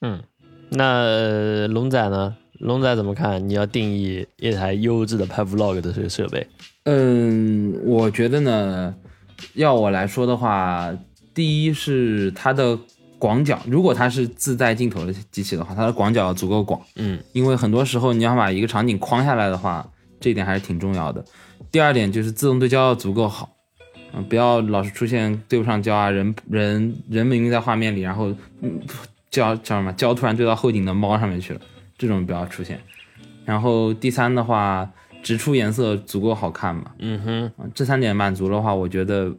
[0.00, 0.20] 嗯，
[0.70, 2.36] 那龙仔呢？
[2.58, 3.48] 龙仔怎么看？
[3.48, 6.46] 你要定义一台优质的拍 vlog 的这个设备？
[6.84, 8.94] 嗯，我觉得呢，
[9.54, 10.90] 要我来说的话，
[11.34, 12.78] 第一是它的
[13.18, 21.24] 广角，如果它是自带镜头的机器的话，它的广角要足够广，嗯，因为很多时候你要把一个场景框下来的话，这一点还是挺重要的。
[21.70, 23.50] 第二点就是自动对焦要足够好，
[24.14, 28.80] 嗯，不要老是出现对不上焦啊，人人人明明在画面里，然后嗯
[29.30, 31.60] 焦叫什么焦突然对到后景的猫上面去了，
[31.98, 32.80] 这种不要出现。
[33.44, 34.90] 然后第三的话，
[35.22, 39.34] 直出颜色足够好看嘛，嗯哼，这三点满足的话，我觉得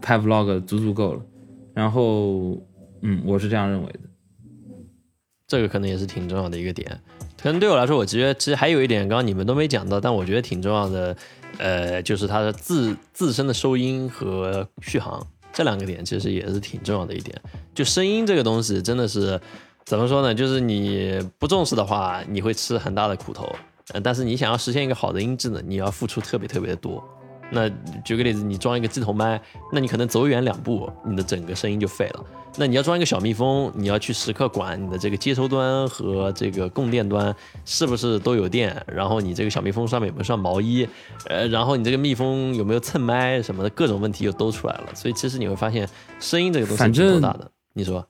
[0.00, 1.20] 拍 vlog 足足够了。
[1.74, 2.56] 然后，
[3.02, 4.00] 嗯，我是这样认为的。
[5.46, 7.00] 这个可能也是挺重要的一个点。
[7.42, 11.16] 可能对我来说，我觉得其实还有一点，刚刚你们都没讲到，但我觉得挺重要的，
[11.58, 17.40] 呃，就是它的自自身的收音和续航这两个点，其实也是挺重要的一点。
[17.74, 19.40] 就声音这个东西，真的是
[19.90, 20.32] 怎么说呢？
[20.32, 23.52] 就是你不重视的话，你会吃很大的苦头。
[23.92, 27.02] 嗯，但是你想要实现一个好的音质呢，你要付出特别特别的多。
[27.50, 27.68] 那
[28.04, 32.24] 举个例子，你装一个机头麦，那你可能走远两步，你的整个声音就废了。
[32.56, 40.86] 那你要装一个小蜜蜂，你要去时刻管你的这个接收端和这个供电端是不是都有电，然后你这个小蜜蜂上面有没有上毛衣，
[41.26, 44.94] 呃，然后你这个蜜蜂有没有蹭麦什么的，各种问题又都出来了。
[44.94, 45.88] 所以其实你会发现，
[46.20, 47.50] 声音这个东西反正挺头大的。
[47.72, 48.06] 你说？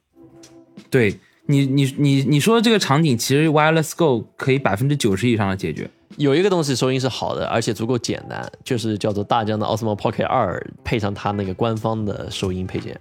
[0.90, 1.18] 对
[1.50, 5.90] 你，你，你，你说的这个场景，其实 Wireless Go 可以百分之九十以上的解决。
[6.16, 12.98] 有一个东西收音是好的，而且足够简单，就是叫做大疆的 Osmo Pocket 二，配上它那个官方的收音配件。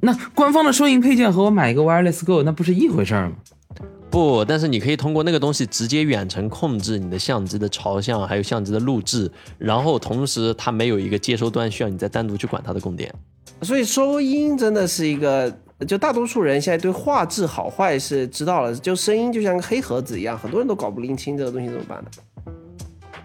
[0.00, 3.36] 那官方的收音配件和我买一个 Wireless Go 那不是一回事儿吗？
[4.08, 13.12] 不，但是你可以通过那个东西直接远程控制你的相机的朝向，还有相机的录制，然后同时它没有一个接收端需要你再单独去管它的供电。
[13.62, 15.52] 所以收音真的是一个，
[15.86, 22.10] 就大多数人现在对画质好坏是知道了，就声音就像个黑盒子一样，很多人都搞不拎清这个东西怎么办呢？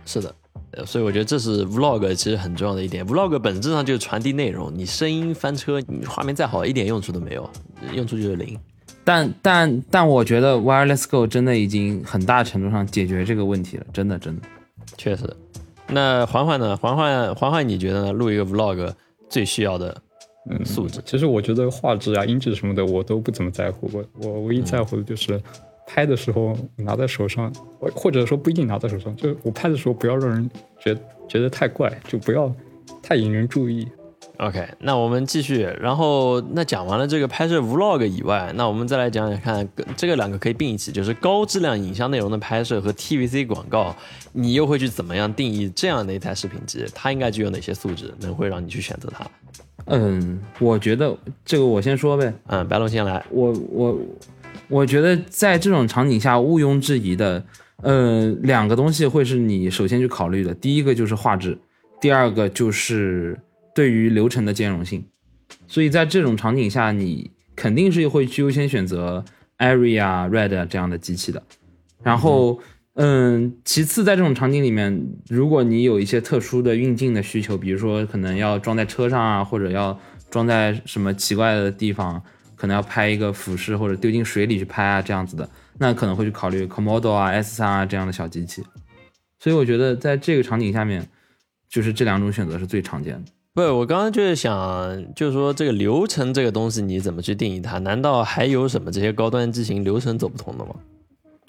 [0.06, 0.36] 是的，
[0.72, 3.06] 呃所以我觉得这是 vlog 其实很重要的一点。
[3.08, 7.50] vlog 本质上就是传递内容，你声音翻车，你画面再好一点用处都没有，
[7.94, 8.60] 用处就是零。
[9.04, 14.44] 但但但我觉得 Wireless Go 真的已经很大程度上解决这个问题了，真的真的。
[14.98, 15.24] 确实。
[15.88, 16.78] 那环环呢？
[16.78, 18.12] 环环环环，你觉得呢？
[18.14, 18.94] 录一个 vlog
[19.30, 20.02] 最需要的
[20.49, 20.99] 嗯素质？
[21.06, 25.39] 其实我觉得画质啊、音质什么的我都不怎么在乎，我我唯一在乎的就是
[25.86, 30.49] 拍的时候拿在手上，或或者说不一定拿在手上，就是我拍的时候不要让人
[30.80, 30.95] 觉
[31.27, 32.54] 觉得太怪，就不要
[33.04, 33.88] 太引人注意。
[34.38, 35.62] OK，那我们继续。
[35.80, 43.95] 然后，那讲完了这个拍摄 Vlog 以外，那我们再来讲讲看，这个两个可以并一起，就是高质量影像内容的拍摄和 TVC 广告，
[44.32, 46.84] 你又会去怎么样定义这样的一台视频机？
[46.95, 49.23] 它应该具有哪些素质，能会让你去选择它？
[49.86, 52.34] 嗯，我觉得这个我先说呗。
[52.48, 53.24] 嗯，白龙先来。
[53.30, 54.00] 我我
[54.67, 57.44] 我觉得在这种场景下毋庸置疑的，
[57.78, 60.54] 呃，两个东西会是你首先去考虑的。
[60.54, 61.58] 第一个就是画质，
[62.00, 63.39] 第二个就是
[63.76, 65.04] 对于流程的兼容性。
[65.67, 69.24] 所以在这种场景下，你肯定是会去优先选择
[69.58, 71.41] Area、Red 啊这样的机器的。
[72.04, 72.60] 然后，
[72.95, 79.97] 嗯，其次在这种场景里面，如果你有一些特殊的运镜的需求，比如说可能要装在车上啊，或者要
[80.30, 82.21] 装在什么奇怪的地方，
[82.56, 88.62] 可能要拍一个俯视或者丢进水里去拍啊这样子的，那可能会去考虑 Komodo 啊、S 3啊这样的小机器。
[89.39, 91.08] 所以我觉得在这个场景下面，
[91.69, 93.32] 就是这两种选择是最常见的。
[93.54, 97.80] 不，我刚刚就是想，就是说这个流程这个东西你怎么去定义它？
[97.80, 100.75] 难道还有什么这些高端机型流程走不通的吗？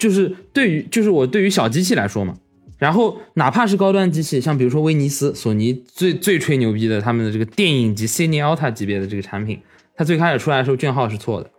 [0.03, 2.35] 就是对于就是我对于小机器来说嘛，
[2.77, 9.57] 然后哪怕是高端机器，像比如说威尼斯、索尼最最吹牛逼的他们的这个电影级 Cine Alta 级别的这个产品，
[9.95, 11.49] 它最开始出来的时候卷号是错的。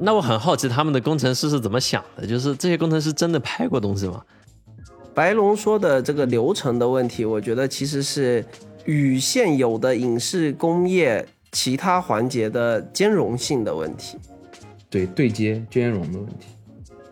[0.00, 4.20] 那我很好奇他们的工程师是怎么想的，就是这些工程师真的拍过东西吗？
[5.14, 8.44] 白龙说的这个流程的问题，我觉得其实是
[8.84, 14.18] 与现有的影视工业其他环节的兼容性的问题。
[14.90, 16.46] 对，对接兼容的问题。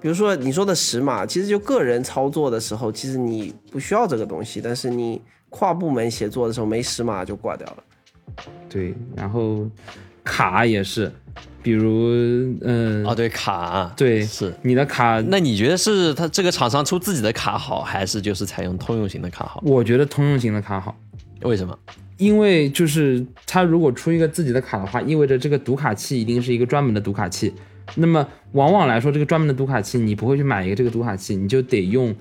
[0.02, 7.76] 比如说你说的十码，其实就个人操作的时候，其实你不需要这个东西，但是你跨部门协作的时候没十码就挂掉了。
[8.68, 9.64] 对，然后
[10.24, 11.12] 卡也是，
[11.62, 12.10] 比如
[12.62, 19.62] 嗯，哦，对，卡，对，是你的卡，那你觉得是他这个厂商出自己的卡好，还是就是采用通用型的卡好？
[19.64, 20.96] 我觉得通用型的卡好，
[21.42, 21.78] 为什么？
[22.16, 27.54] 因为就是他如果出一个自己的卡的话，意味着这个读卡器一定是一个专门的读卡器。
[27.96, 32.14] 那么往往来说，这个专门的读卡器你不会去买一个这个读卡器，你就得用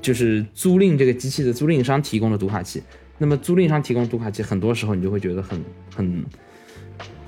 [0.00, 2.82] 就是租赁这个机器的租赁商提供的读卡器。
[3.18, 5.60] 那么租赁商提供的读卡器，很多时候你就会觉得很
[5.94, 6.24] 很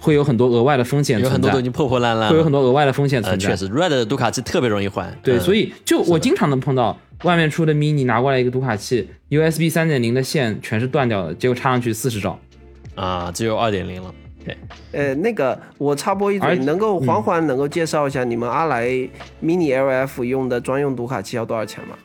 [0.01, 3.51] 会有很多额外的风险存在，有很多都已经破破烂烂，会有很多额外的风险存呃，在。
[3.51, 5.17] 确实，Red 的读卡器特别容易坏。
[5.23, 12.39] 对，嗯所以就我经常能碰到外面出的 mini 拿过来一个读卡器，USB 三点零的线全是断掉的，结果插上去四十兆。
[12.95, 14.15] 啊，只有二点零了。
[14.47, 14.57] 对，
[14.93, 18.87] 呃，那个我插播一嘴，能够缓缓能够介绍一下你们阿莱
[19.43, 21.99] mini LF 用的专用读卡器要多少钱吗？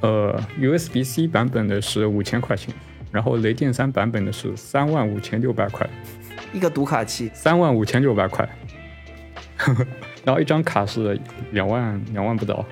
[0.00, 2.74] 呃，USB-C 版本的是五千块钱，
[3.10, 5.86] 然后雷电三版本的是三万五千六百块，
[6.52, 8.48] 一个读卡器，三万五千六百块，
[10.24, 11.20] 然后一张卡是
[11.50, 12.64] 两万两万不到，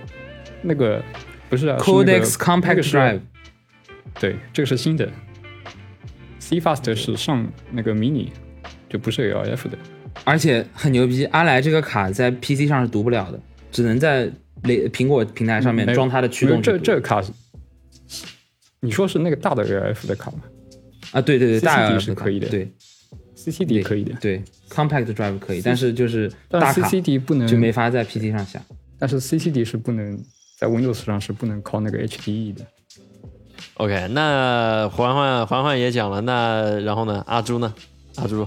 [0.63, 1.03] 那个
[1.51, 3.21] 不是啊是那个 Codex Compact Drive
[4.19, 5.07] 对，这个是新的
[6.51, 8.29] ，CFast 是上那个 mini，
[8.89, 9.79] 就不是 LF 的。
[10.25, 14.31] 而且很牛逼，阿莱这个卡在 PC 上是读不了的，只能在
[14.65, 17.33] 雷苹果平台上面装它的驱动这这个卡是，
[18.81, 20.41] 你说是那个大的 LF 的卡吗
[21.13, 22.69] 啊，对对对大 L 是可以的对
[23.37, 28.61] ？CCD 可以的，对，Compact Drive 可以，但是就是大卡 CCD 不能就没法在 PC 上下。
[28.99, 30.23] 但是 CCD 是不能
[30.59, 32.67] 在 Windows 上是不能靠那个 HDE 的。
[33.81, 37.25] OK，那环环环环也讲了，那然后呢？
[37.27, 37.75] 阿朱呢？
[38.17, 38.47] 阿朱，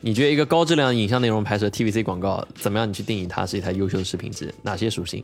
[0.00, 2.88] 你觉得一个高质量影像内容拍摄 TVC 广告怎么样？
[2.88, 4.50] 你去定义它是一台优秀的视频机？
[4.62, 5.22] 哪些属性？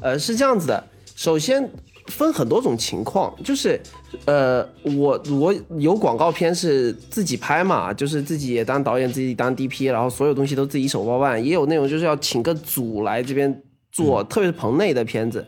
[0.00, 1.70] 呃，是这样子的，首先
[2.08, 3.80] 分很多种情况，就是
[4.24, 15.46] 呃，我我有广告片是自己拍嘛，就是自己也当导演，自己当 DP，然后所有东西都自己手包办，也有那种就是要请个组来这边做，特别是棚内的片子。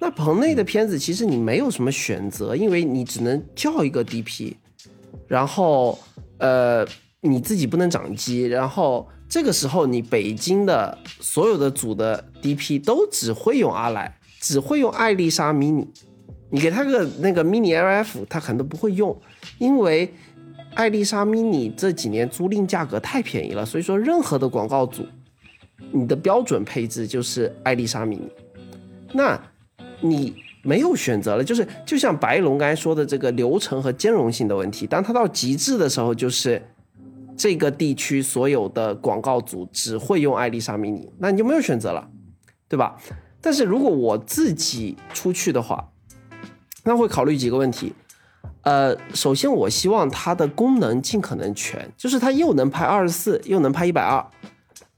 [0.00, 4.54] 那棚内的片子其实你没有什么选择，因为你只能叫一个 DP，
[5.28, 5.98] 然后
[6.38, 6.86] 呃
[7.20, 15.86] 你自己不能掌机，然后这个时候你北京的所有的组的 DP 都只会用阿莱，只会用艾丽莎 mini，
[16.50, 16.58] 你。
[16.60, 19.16] 给他个那个 mini LF，他可能都不会用，
[19.58, 20.12] 因为
[20.74, 25.04] 艾丽莎 mini 这几年租赁价格太便宜了，所以说任何的广告组，
[25.92, 28.30] 你的标准配置就是艾丽莎 mini，
[29.12, 29.40] 那
[30.00, 36.62] 你没有选择了，就是就像白龙刚才说的这个流程和兼容性的问题，当它到极致的时候，就是
[37.36, 42.08] 这个地区所有的广告组只会用艾丽莎 mini，那你就没有选择了，
[42.68, 42.96] 对吧？
[43.40, 45.88] 但是如果我自己出去的话，
[46.84, 47.94] 那会考虑几个问题。
[48.62, 54.26] 呃，首先我希望它的功能尽可能全，就是它又能拍二十四，又能拍一百二，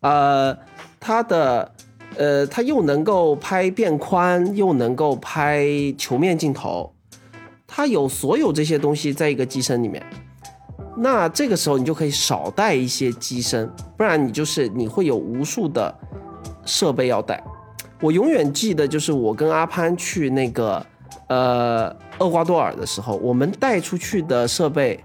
[0.00, 0.58] 呃，
[0.98, 1.72] 它的
[2.16, 6.92] 呃，它又能够拍变宽，又能够拍球面镜头，
[7.66, 10.04] 它有所有这些东西在一个机身里面。
[10.94, 15.94] 那这个时候你就可以少带一些机身，不然你就是你会有无数的
[16.66, 17.42] 设备要带。
[18.00, 20.84] 我永远记得，就是我跟阿潘去那个
[21.28, 25.02] 呃厄瓜多尔的时候，我们带出去的设备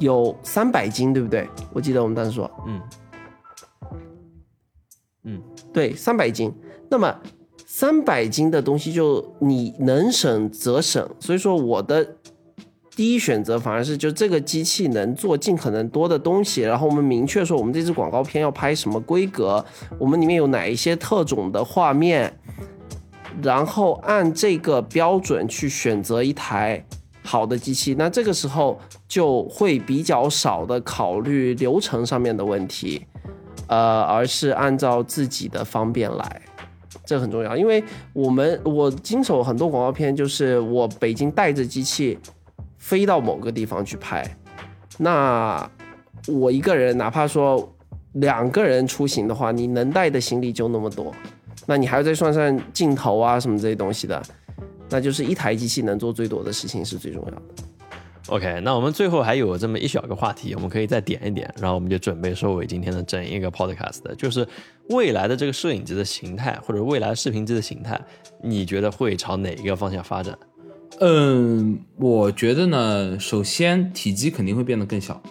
[0.00, 1.48] 有三百斤，对不对？
[1.72, 2.80] 我记得我们当时说，嗯，
[5.72, 6.52] 对，三百斤。
[6.90, 7.14] 那么
[7.66, 12.16] 三百斤的东西就你能省则省，所以说我的
[12.96, 19.64] 第一选择反而是就这个机器能做尽可能多的东西，然后我们明确说我们这支广告片要拍什么规格，
[19.98, 22.32] 我们里面有哪一些特种的画面，
[23.42, 26.84] 然后按这个标准去选择一台
[27.22, 33.06] 好的机器，那这个时候就会比较少的考虑流程上面的问题，
[33.68, 36.42] 呃，而是按照自己的方便来。
[37.04, 42.18] 这很重要，因为我们我经手很多广告片，就是我北京带着机器
[42.76, 44.36] 飞到某个地方去拍，
[44.98, 45.70] 那
[46.26, 47.66] 我一个人哪怕说
[48.12, 51.14] 两个人出行的话，你能带的行李就那么多，
[51.64, 54.22] 那你还要再算上镜头啊什么这些东西的，
[54.90, 57.42] 那就是一台机器能做最多的事情是最重要的。
[58.28, 64.46] OK，那我们最后还有这么一小个话题，我们可以再点一点，然后我们就准备收尾今天的整一个 Podcast，就是
[64.90, 67.98] 未来的这个摄影机的形态，或者未来视频机的形态，
[68.44, 70.38] 你觉得会朝哪一个方向发展？
[71.00, 75.22] 嗯，我觉得呢，首先体积肯定会变得更小。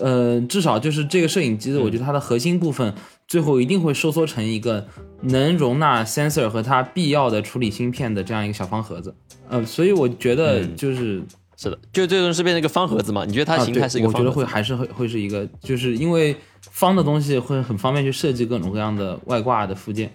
[0.00, 2.94] 呃，至少就是这个摄影机的，我觉得它的核心部分
[3.26, 4.86] 最后一定会收缩成一个
[5.22, 9.14] 能容纳 sensor 和它必要的处理芯片的这样一个小方盒子。
[9.48, 11.22] 呃，所以我觉得就是、
[11.62, 13.26] 是的，就最终是变成一个方盒子嘛？
[13.26, 14.32] 你觉得它形态是一个我觉得？
[14.32, 20.10] 会还是会会是一个，就是因为方的东西会很方便去设计各种各样的外挂的附件。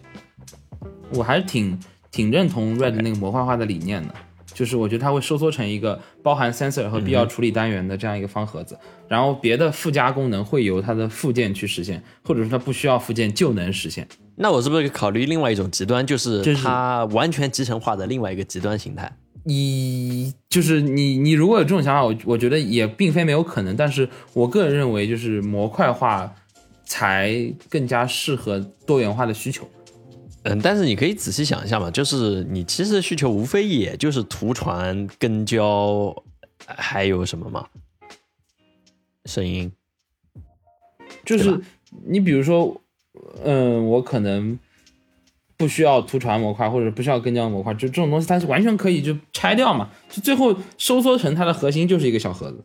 [1.12, 1.80] 我还是挺
[2.12, 4.16] 挺认同 Red 那个模块化的理念的，
[4.56, 8.76] 就是我觉得它会收缩成一个包含 sensor 和必要处理单元的这样一个方盒子，
[9.08, 14.08] 然后别的附加功能会由它的附件去实现，或者说它不需要附件就能实现。
[14.36, 19.16] 那我是不是考虑另外一种极端，就是就是它完全集成化的另外一个极端形态？
[19.48, 26.36] 你就是你，你如果有这种想法，我我觉得也并非没有可能，但是我个人认为，就是模块化
[26.84, 29.70] 才更加适合多元化的需求。
[30.44, 36.16] 嗯，但是你可以仔细想一下嘛，就是你其实需求无非也就是图传、跟焦，
[36.66, 37.68] 还有什么嘛？
[39.26, 39.72] 声音，
[41.24, 41.62] 就是
[42.06, 42.80] 你比如说，
[43.44, 44.58] 嗯，我可能
[45.58, 52.64] 不需要图传模块，或者不需要跟焦模块，就这种东西，它是完全可以就拆掉嘛，就最后收缩成它的核心就是一个小盒子。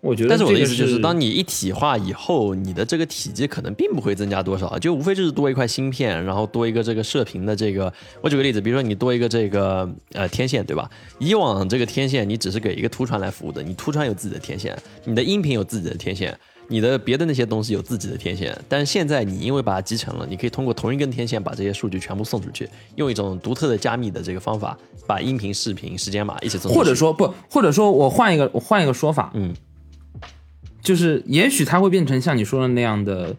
[0.00, 7.92] 我觉得但是我的意思就是，当你一体化以后，你的这个体积可能并不会增加多少，就无非就是多一块芯片，然后多一个这个射频的这个。
[8.20, 10.90] 我举个例子，比如说你多一个这个呃天线，对吧？
[11.20, 16.36] 以往这个天线你只是给一个图传来服务的，你图传有自己的天线，你的音频有自己的天线。
[16.68, 26.78] 你的别的那些东西有自己的天线，但是现在你因为把它集成了，你可以通过同一根天线把这些数据全部送出去，用一种独特的加密的这个方法，把音频、视频、时间码一起送出去。
[26.78, 29.54] 或者说不，或者说我换一个我换一个说法，嗯，
[30.80, 33.36] 就是也许它会变成像你说的那样的，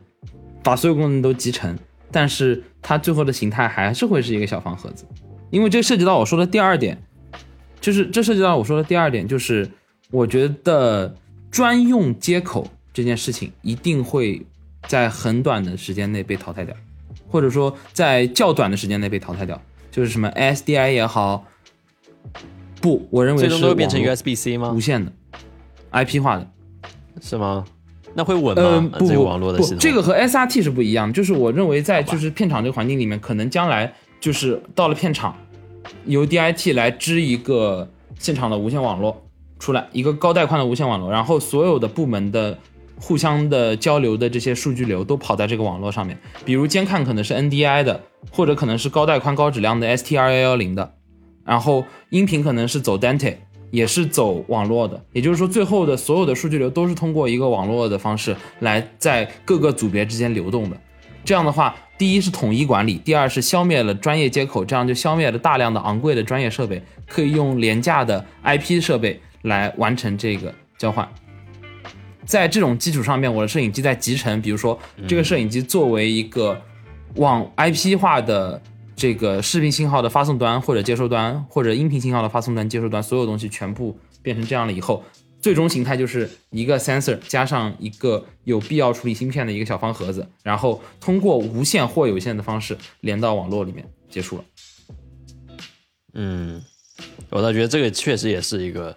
[0.61, 1.77] 把所有功能都集成，
[2.11, 5.05] 但是它最后的形态还是会是一个小方盒子，
[5.49, 7.01] 因为这涉及到我说的第二点，
[7.81, 9.69] 就是这涉及到我说的第二点，就是
[10.11, 11.15] 我觉得
[11.49, 14.45] 专用接口这件事情一定会
[14.87, 16.75] 在很短的时间内被淘汰掉，
[17.27, 19.59] 或者说在较短的时间内被淘汰掉，
[19.91, 21.45] 就是什么 SDI 也好，
[22.79, 24.79] 不，我认为最终都会变成 USB-C 吗无？
[24.79, 25.11] 线的
[25.91, 26.49] IP 化的。
[27.21, 27.63] 是吗？
[28.15, 28.89] 那会稳呃，吗？
[28.93, 31.13] 不不这个网络的系统，不，这个和 SRT 是不一样。
[31.13, 35.37] 就是我认为在就是片场这个环境里面，可能将来就是到了片场，
[36.05, 37.87] 由 DIT 来支一个
[38.17, 39.23] 现场的无线网络
[39.59, 42.57] 出来，一个高带宽的无线网络，然后所有的部门的
[42.99, 46.17] 互相的交流的这些数据流都跑在这个网络上面。
[46.45, 50.93] 比如监看可能是 NDI 的，或者可能是高带宽高质量的 STR 幺幺零的，
[51.45, 53.35] 然后音频可能是走 Dante，
[53.71, 60.77] 也是走网络的，也就是说，最后的所有的数据流都是通过一个网络的方式来在各个组别之间流动的。
[61.25, 71.07] 这样的话，第一是统一管理，第二是消灭了专业接口，这样就消灭了大量的昂贵的专业设备，可以用廉价的 IP 设备来完成这个交换。
[72.25, 76.59] 在这种基础上面，我的摄影机在集成，比如说这个摄影机作为一个
[77.15, 78.61] 往 IP 化的
[78.95, 85.03] 这个视频信号的发送端或者接收端，或者音频信号的发送端、接收端，所有东西全部变成这样了以后，
[85.41, 94.43] 最终形态就是一个 sensor 加上一个有必要处理芯片的一个小方盒子，然后通过无线或有线的方式连到网络里面，结束了。
[96.13, 96.63] 嗯，
[97.29, 98.95] 我倒觉得这个确实也是一个，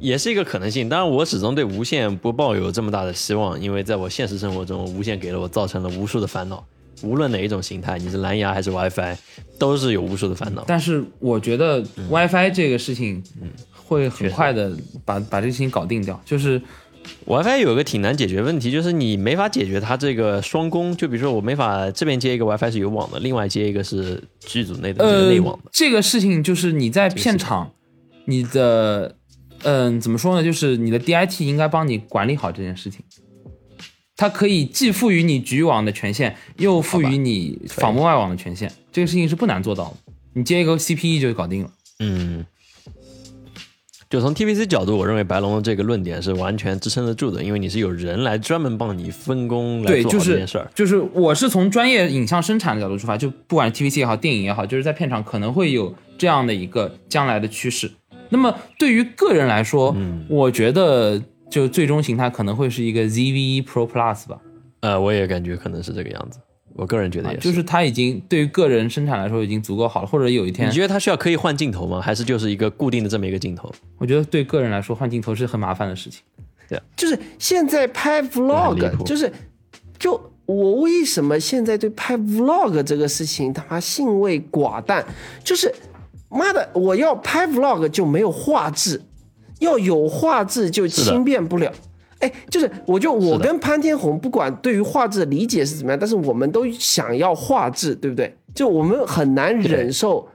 [0.00, 0.88] 也是一个可能性。
[0.88, 6.64] 当然，我始终对无线不抱有这么大的希望，因为在我现实生活中，无线给了我造成了无数的烦恼。
[7.02, 9.16] 无论哪一种形态，你是蓝牙还是 WiFi，
[9.58, 10.64] 都是有无数的烦恼。
[10.66, 13.22] 但是我觉得 WiFi 这个事情
[13.74, 14.74] 会很快的
[15.04, 16.58] 把把这个事情搞定掉，就是
[17.26, 20.96] WiFi 有一个挺难解决问题，就是你没法解决它这个双工。
[20.96, 25.70] 就比如说，我没法这边接一个 WiFi 是有网的，另外接一个是剧组内的内网的。
[25.70, 27.72] 这个事情就是你在片场，
[28.24, 29.14] 你的
[29.62, 30.44] 嗯、怎么说呢？
[30.44, 33.00] 就是你的 DIT 应该帮你管理好这件事情。
[34.16, 38.72] 它可以既赋予你局域网的权限，又赋予你访问外网的权限。
[38.90, 41.70] 这个事情是不难做到的，你接一个 CPE 就搞定了。
[41.98, 42.46] 嗯，
[44.08, 50.70] 就从 TVC 角度，我认为白龙的这个论点是完全支撑得住的，因为你是有人来专门帮你分工来对，做就是好这件事儿。
[50.74, 57.90] 就是我是从专业影像生产的角度出发，就不管是 TVC 也好，电影也好，就是在片场可能会有这样的一个将来的趋势。
[58.30, 64.38] 那么对于个人来说，嗯我觉得就最终形态可能会是一个 ZV-E Pro Plus 吧。
[64.80, 66.38] 呃，我也感觉可能是这个样子。
[66.74, 67.48] 我个人觉得也是。
[67.48, 72.00] 就是它已经对于个人生产来说已经足够好了，或者有一天你，觉得它需要可以换镜头吗？
[72.00, 73.72] 还是就是一个固定的这么一个镜头？
[73.96, 76.22] 我觉得对个人来说换镜头是很麻烦的事情。
[76.68, 79.32] 对就是现在拍 vlog，就是
[79.98, 85.02] 就我为什么现在对拍 vlog 这个事情他妈兴味寡淡？
[85.42, 85.72] 就是
[86.28, 89.02] 妈的，我要拍 vlog 就没有画质，
[89.60, 91.72] 要有画质就轻便不了。
[92.18, 98.36] 哎，就是我就我跟潘天红，不管对于画质的理解是怎么样，但是我们都想要画质，对不对？
[98.54, 100.28] 就我们很难忍受。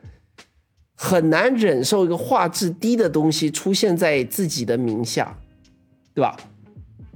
[1.04, 5.36] 很难忍受一个画质低的东西出现在自己的名下，
[6.14, 6.38] 对吧？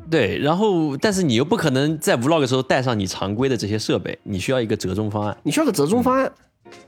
[0.09, 5.37] 对，然后但是你又不可能在 vlog 的时候带上你常规的这些设备，你需要一个折中方案。
[5.43, 6.31] 你需要个折中方案，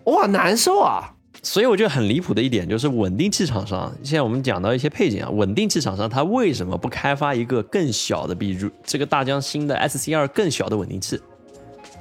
[0.05, 1.13] 哇，难受啊！
[1.43, 11.19] 所以我觉得很离谱的一点就是稳定器厂商，现在我们讲到一些配件啊，稳定器厂商它为什么不开发一个更小的，比如这个大疆新的 SC 二更小的稳定器？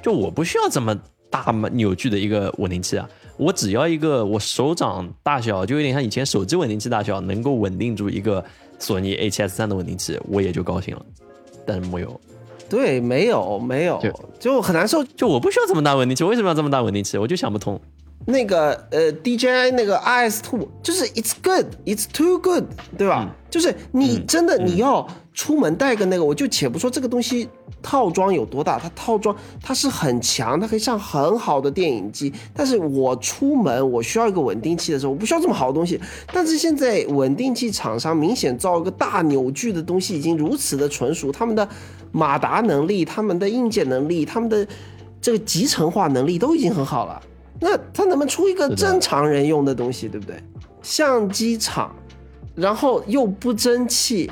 [0.03, 0.99] 就我不需要这么
[1.31, 8.45] 大扭矩的一个稳定器啊，我只要一个我手掌大小，就有点像以前手机稳定器大小，能够稳定住一个
[8.79, 11.05] 索尼 A7S 三的稳定器，我也就高兴了。
[11.67, 12.21] 但是没有，
[12.69, 15.03] 对，没有没有，就就很难受。
[15.05, 17.19] 就我不需要这么大稳定器，为什么要这么大稳定器？
[17.19, 17.81] 我就想不通。
[18.27, 22.65] 那个呃，DJI 那个 RS Two，就是 It's good, It's too good，
[22.99, 23.35] 对吧？
[23.49, 27.49] 就是你真的你要出门带个那个，我就且不说这个东西
[27.81, 32.33] 套装有多大，它套装它是很强，它可以上很好的电影机。
[32.53, 35.99] 但是我出门我需要一个稳定器的时候，我不需要这么好的东西。
[36.33, 41.67] 但是现在稳定器厂商明显造一个大扭矩的东西已经如此的纯熟，他们的
[42.11, 44.67] 马达能力、他们的硬件能力、他们的
[45.21, 47.23] 这个集成化能力都已经很好了。
[47.61, 50.37] 那他能不能出一个正常人用的东西，对不对？
[50.83, 51.95] 相机厂，
[52.55, 54.31] 然后又不争气，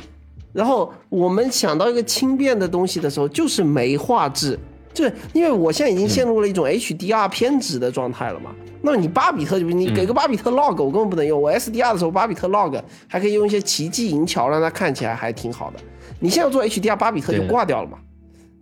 [0.53, 4.59] 然后我们想到一个轻便的东西的时候，就是没画质，
[4.93, 8.51] 就是因为我现在已经陷入了一种 HDR 偏执的状态了嘛。
[8.83, 11.41] 那么你巴比特就你给个巴比特 log，我根本不能用。
[11.41, 15.81] 我 SDR 的时候，巴比特 log 还可以用一些奇迹银桥，让它看起来还挺好的。
[16.21, 17.99] 你现在做 HDR，巴比特就挂掉了嘛，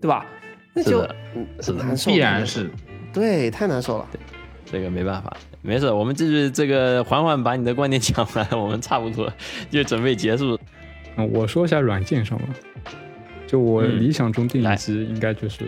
[0.01, 0.25] 对吧？
[0.73, 1.05] 那就
[1.75, 2.71] 难受，必然是
[3.13, 4.07] 对，太难受了。
[4.73, 9.31] 这个没办法，没事，我们继续这个缓缓把你的观点讲完， 我们差不多
[9.71, 10.59] 就准备结束。
[11.17, 12.45] 嗯，我说一下软件上吧。
[13.47, 15.67] 就我嗯理想中电来影机应该就是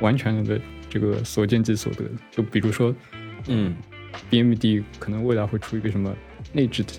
[0.00, 2.04] 完全的这个所见即所得。
[2.28, 2.92] 就比如说
[3.46, 3.72] 嗯
[4.28, 6.12] ，，BMD 可能未来会出一个什么
[6.52, 6.90] 内置的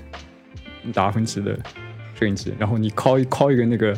[0.94, 1.60] 达芬奇的
[2.18, 3.94] 摄影机，然后你拷一拷一个那个，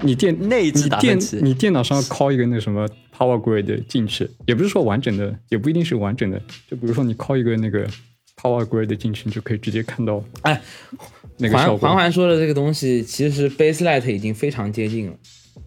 [0.00, 2.88] 你电内置你电达芬奇你电脑上拷一个那什么
[3.18, 6.40] Power Grid 进去，也不是说完整的，也不一定是完整的。
[6.70, 7.84] 就比如说你靠一个那个
[8.40, 10.62] Power Grid 进去，你就可以直接看到哎，
[11.38, 11.58] 那个。
[11.58, 15.16] 环环环说的这个东西，其实 Baselight 已经非常接近了，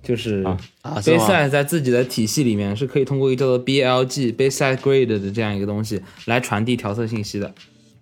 [0.01, 7.53] 就是啊啊是吗 Baselight 在自己的体系里面是可以通过一个叫做 BLG Baselight Grid 的这样一个东西来传递调色信息的。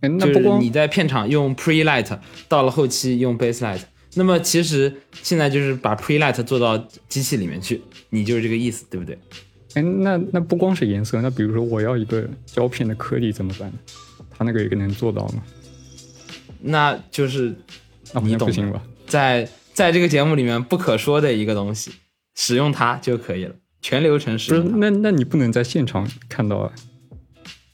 [0.02, 3.82] 哎那就是不光你在片场用 Pre Light，到了后期用 Base Light。
[4.16, 9.18] 那么其实现在就是把 Pre Light 做到机器里面去，你就是这个意思，对不对？
[9.76, 13.72] 哎，那那不光是颜色，那比如说我要一个胶片的颗粒怎么办？
[14.32, 15.44] 它那个也能做到吗？
[16.62, 17.54] 那就是
[18.24, 18.82] 你懂行吧？
[19.06, 21.92] 在在这个节目里面不可说的一个东西，
[22.36, 24.80] 使用它就可以了，全流程使不是，用。
[24.80, 26.74] 那那你不能在现场看到啊？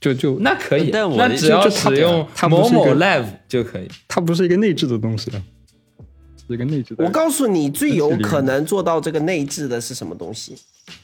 [0.02, 3.88] 就就那可以，但我那只要使用某某 Live 就可以。
[4.08, 5.42] 它不是一个内置的东西啊，
[6.48, 7.04] 是一个内置的。
[7.04, 10.56] 我告诉你，最有可能做到这个内置的是什么东西？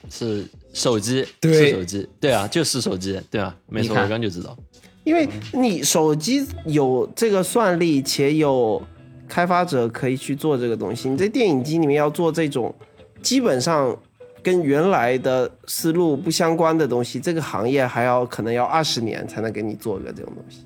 [0.10, 4.56] 是手机，对是手机，对啊，就是手机，对啊，没错，我刚就知道。
[5.04, 8.80] 因为你手机有这个算力，且有
[9.28, 11.10] 开发者可以去做这个东西。
[11.10, 12.74] 你在电影机里面要做这种
[13.20, 13.98] 基本上
[14.44, 20.66] 跟原来的思路不相关的东西，这个行业还要可能要二十年才能给你做一个这种东西。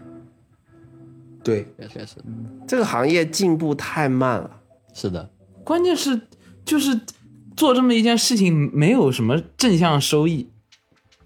[1.41, 2.15] 对，确确实
[2.67, 4.51] 这个行业进步太慢了。
[4.97, 5.29] 是的，
[5.65, 6.21] 关键是
[6.63, 6.97] 就是
[7.57, 10.49] 做这么一件事情没有什么正向收益，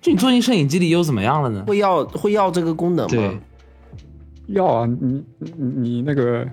[0.02, 1.64] 就你做进摄影机里又怎么样了呢？
[1.68, 3.40] 会要会要这个功能对吗？，
[4.48, 6.48] 要啊，你你你那个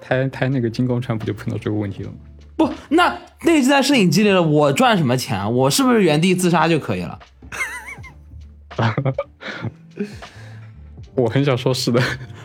[0.00, 2.16] 拍拍那个金刚川不就碰到这个问题了吗？
[2.56, 5.48] 不，那内置在摄影机里了，我赚什么钱啊？
[5.48, 7.18] 我是不是原地自杀就可以了？
[11.16, 12.00] 我很想说是的，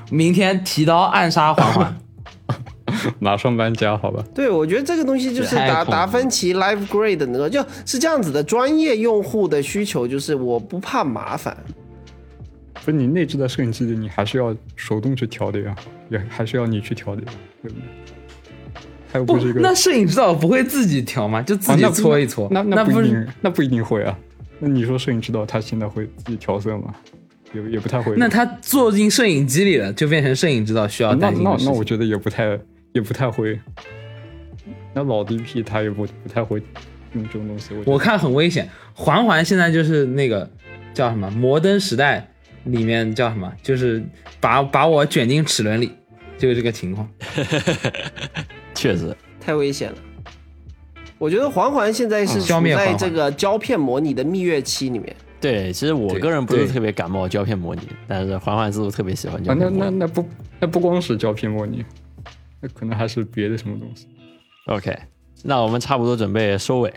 [0.10, 1.96] 明天提刀暗杀环环。
[3.20, 4.24] 马上搬家，好吧？
[4.34, 8.44] 对，我觉得这个东西就是达达芬奇 Live Grade 的那个，就是这样子的。
[8.44, 11.56] 专业用户的需求就是我不怕麻烦，
[12.74, 15.76] 不是你内置在摄影机里，你还是要手动去调的呀，
[16.10, 17.28] 也还是要你去调的呀，
[17.62, 17.84] 对不对？
[19.12, 21.42] 它又不不是一个，那摄影指导不会自己调吗？
[21.42, 22.48] 就自己搓一搓。
[22.52, 24.18] 那那不一定，那不一定会啊。
[24.60, 26.94] 那你说摄影指导他现在会自己调色吗？
[27.52, 28.14] 也也不太会。
[28.16, 31.32] 那他坐进摄影机里了，就变成摄影指导需要那。
[31.32, 32.56] 那那我觉得也不太
[33.00, 33.60] 也不太会。
[34.94, 36.62] 那老 DP 他也不不太会
[37.14, 37.74] 用这种东西。
[37.86, 38.70] 我我看很危险。
[38.94, 40.50] 环环现在就是那个
[40.94, 42.30] 叫什么《摩登时代》
[42.72, 44.04] 里面叫什么，就是
[44.40, 45.92] 把把我卷进齿轮里，
[46.38, 47.10] 就是这个情况。
[48.76, 49.98] 确实，太危险了。
[51.18, 55.16] 我觉得环环现在是处在这个胶片模拟的蜜月期里面。
[55.42, 59.98] 对，其实我个人不是特别感冒胶片模拟，但是环环似乎特别喜欢胶片模拟。
[59.98, 60.28] 那那不
[60.60, 61.84] 那不光是胶片模拟，
[62.62, 64.08] 那 可能还是别的什么东西。
[64.68, 64.96] OK，
[65.44, 66.94] 那我们差不多准备收尾，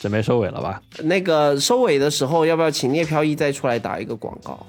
[0.00, 0.82] 准备收尾了吧？
[1.02, 4.66] 那个收尾的时候，要不要请聂飘逸再出来打一个广告？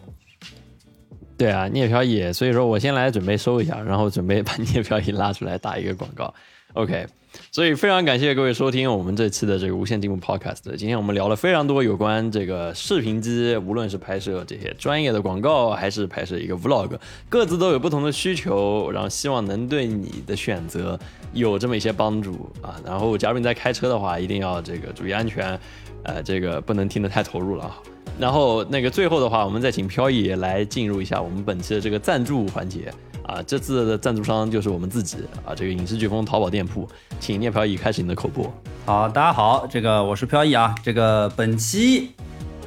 [1.38, 6.34] 对啊，聂飘逸，所以说我先来准备收一下，然后准备把聂飘逸拉出来打一个广告。
[6.74, 7.06] OK，
[7.52, 10.76] 所以非常感谢各位收听我们这期的这个无线进步 Podcast。
[10.76, 16.98] 今天我们聊了非常多有关这个视频机，无论是拍摄这些专业的广告，还是拍摄一个 Vlog，
[17.30, 21.00] 各自都有不同的需求，然后希望能对你的选择
[21.34, 22.80] 有这么一些帮助啊。
[22.86, 25.60] 然后，假如你在开车的话，一定要这个注意安全，
[26.04, 27.78] 呃，这个不能听得太投入了啊。
[28.18, 32.90] 然后那个最后的话，我们再请飘逸来进入一下我们本期的这个赞助环节
[33.28, 33.42] 啊。
[33.46, 36.88] 这次的赞助商就是我们自己啊，这个影视飓风淘宝店铺，
[37.20, 38.54] 请聂飘逸开始你的口播。
[38.86, 40.74] 好，大家好，这个我是飘逸啊。
[40.84, 42.12] 这个本期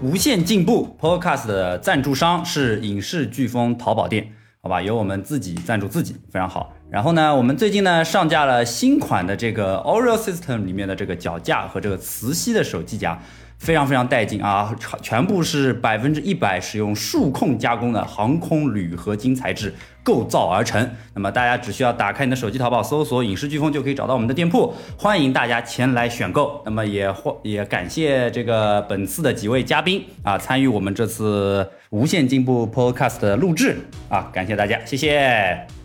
[0.02, 6.72] 无限进步 Podcast 的赞助商是影视飓风淘宝店，好吧，由我们自己赞助自己，非常好。
[6.90, 13.20] 然后呢，我们最近呢上架了新款的这个 Oreo System 里面的这个脚架和这个磁吸的手机夹。
[13.58, 14.74] 非常非常带劲啊！
[15.02, 20.88] 全部是百分之一百使用数控加工的航空铝合金材质构造而成。
[21.14, 26.62] 那么大家只需要打开你的手机淘宝，搜索“影视飓风”就可以找到我们的店铺，欢迎大家前来选购。
[26.64, 33.76] 那么也欢也感谢这个本次的几位嘉宾啊，参与我们这次无限进步 Podcast 的录制
[34.08, 35.77] 啊，感谢大家，谢谢。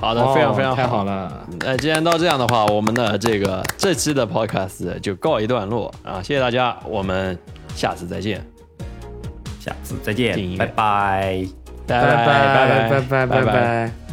[0.00, 1.46] 好的，非常非常太好了。
[1.60, 6.22] 那既然到这样的话，我们的这个这期的 podcast 就告一段落啊！
[6.22, 7.38] 谢谢大家，我们
[7.74, 8.44] 下次再见，
[9.58, 11.46] 下次再见，拜拜，
[11.86, 14.05] 拜拜拜拜拜拜拜拜。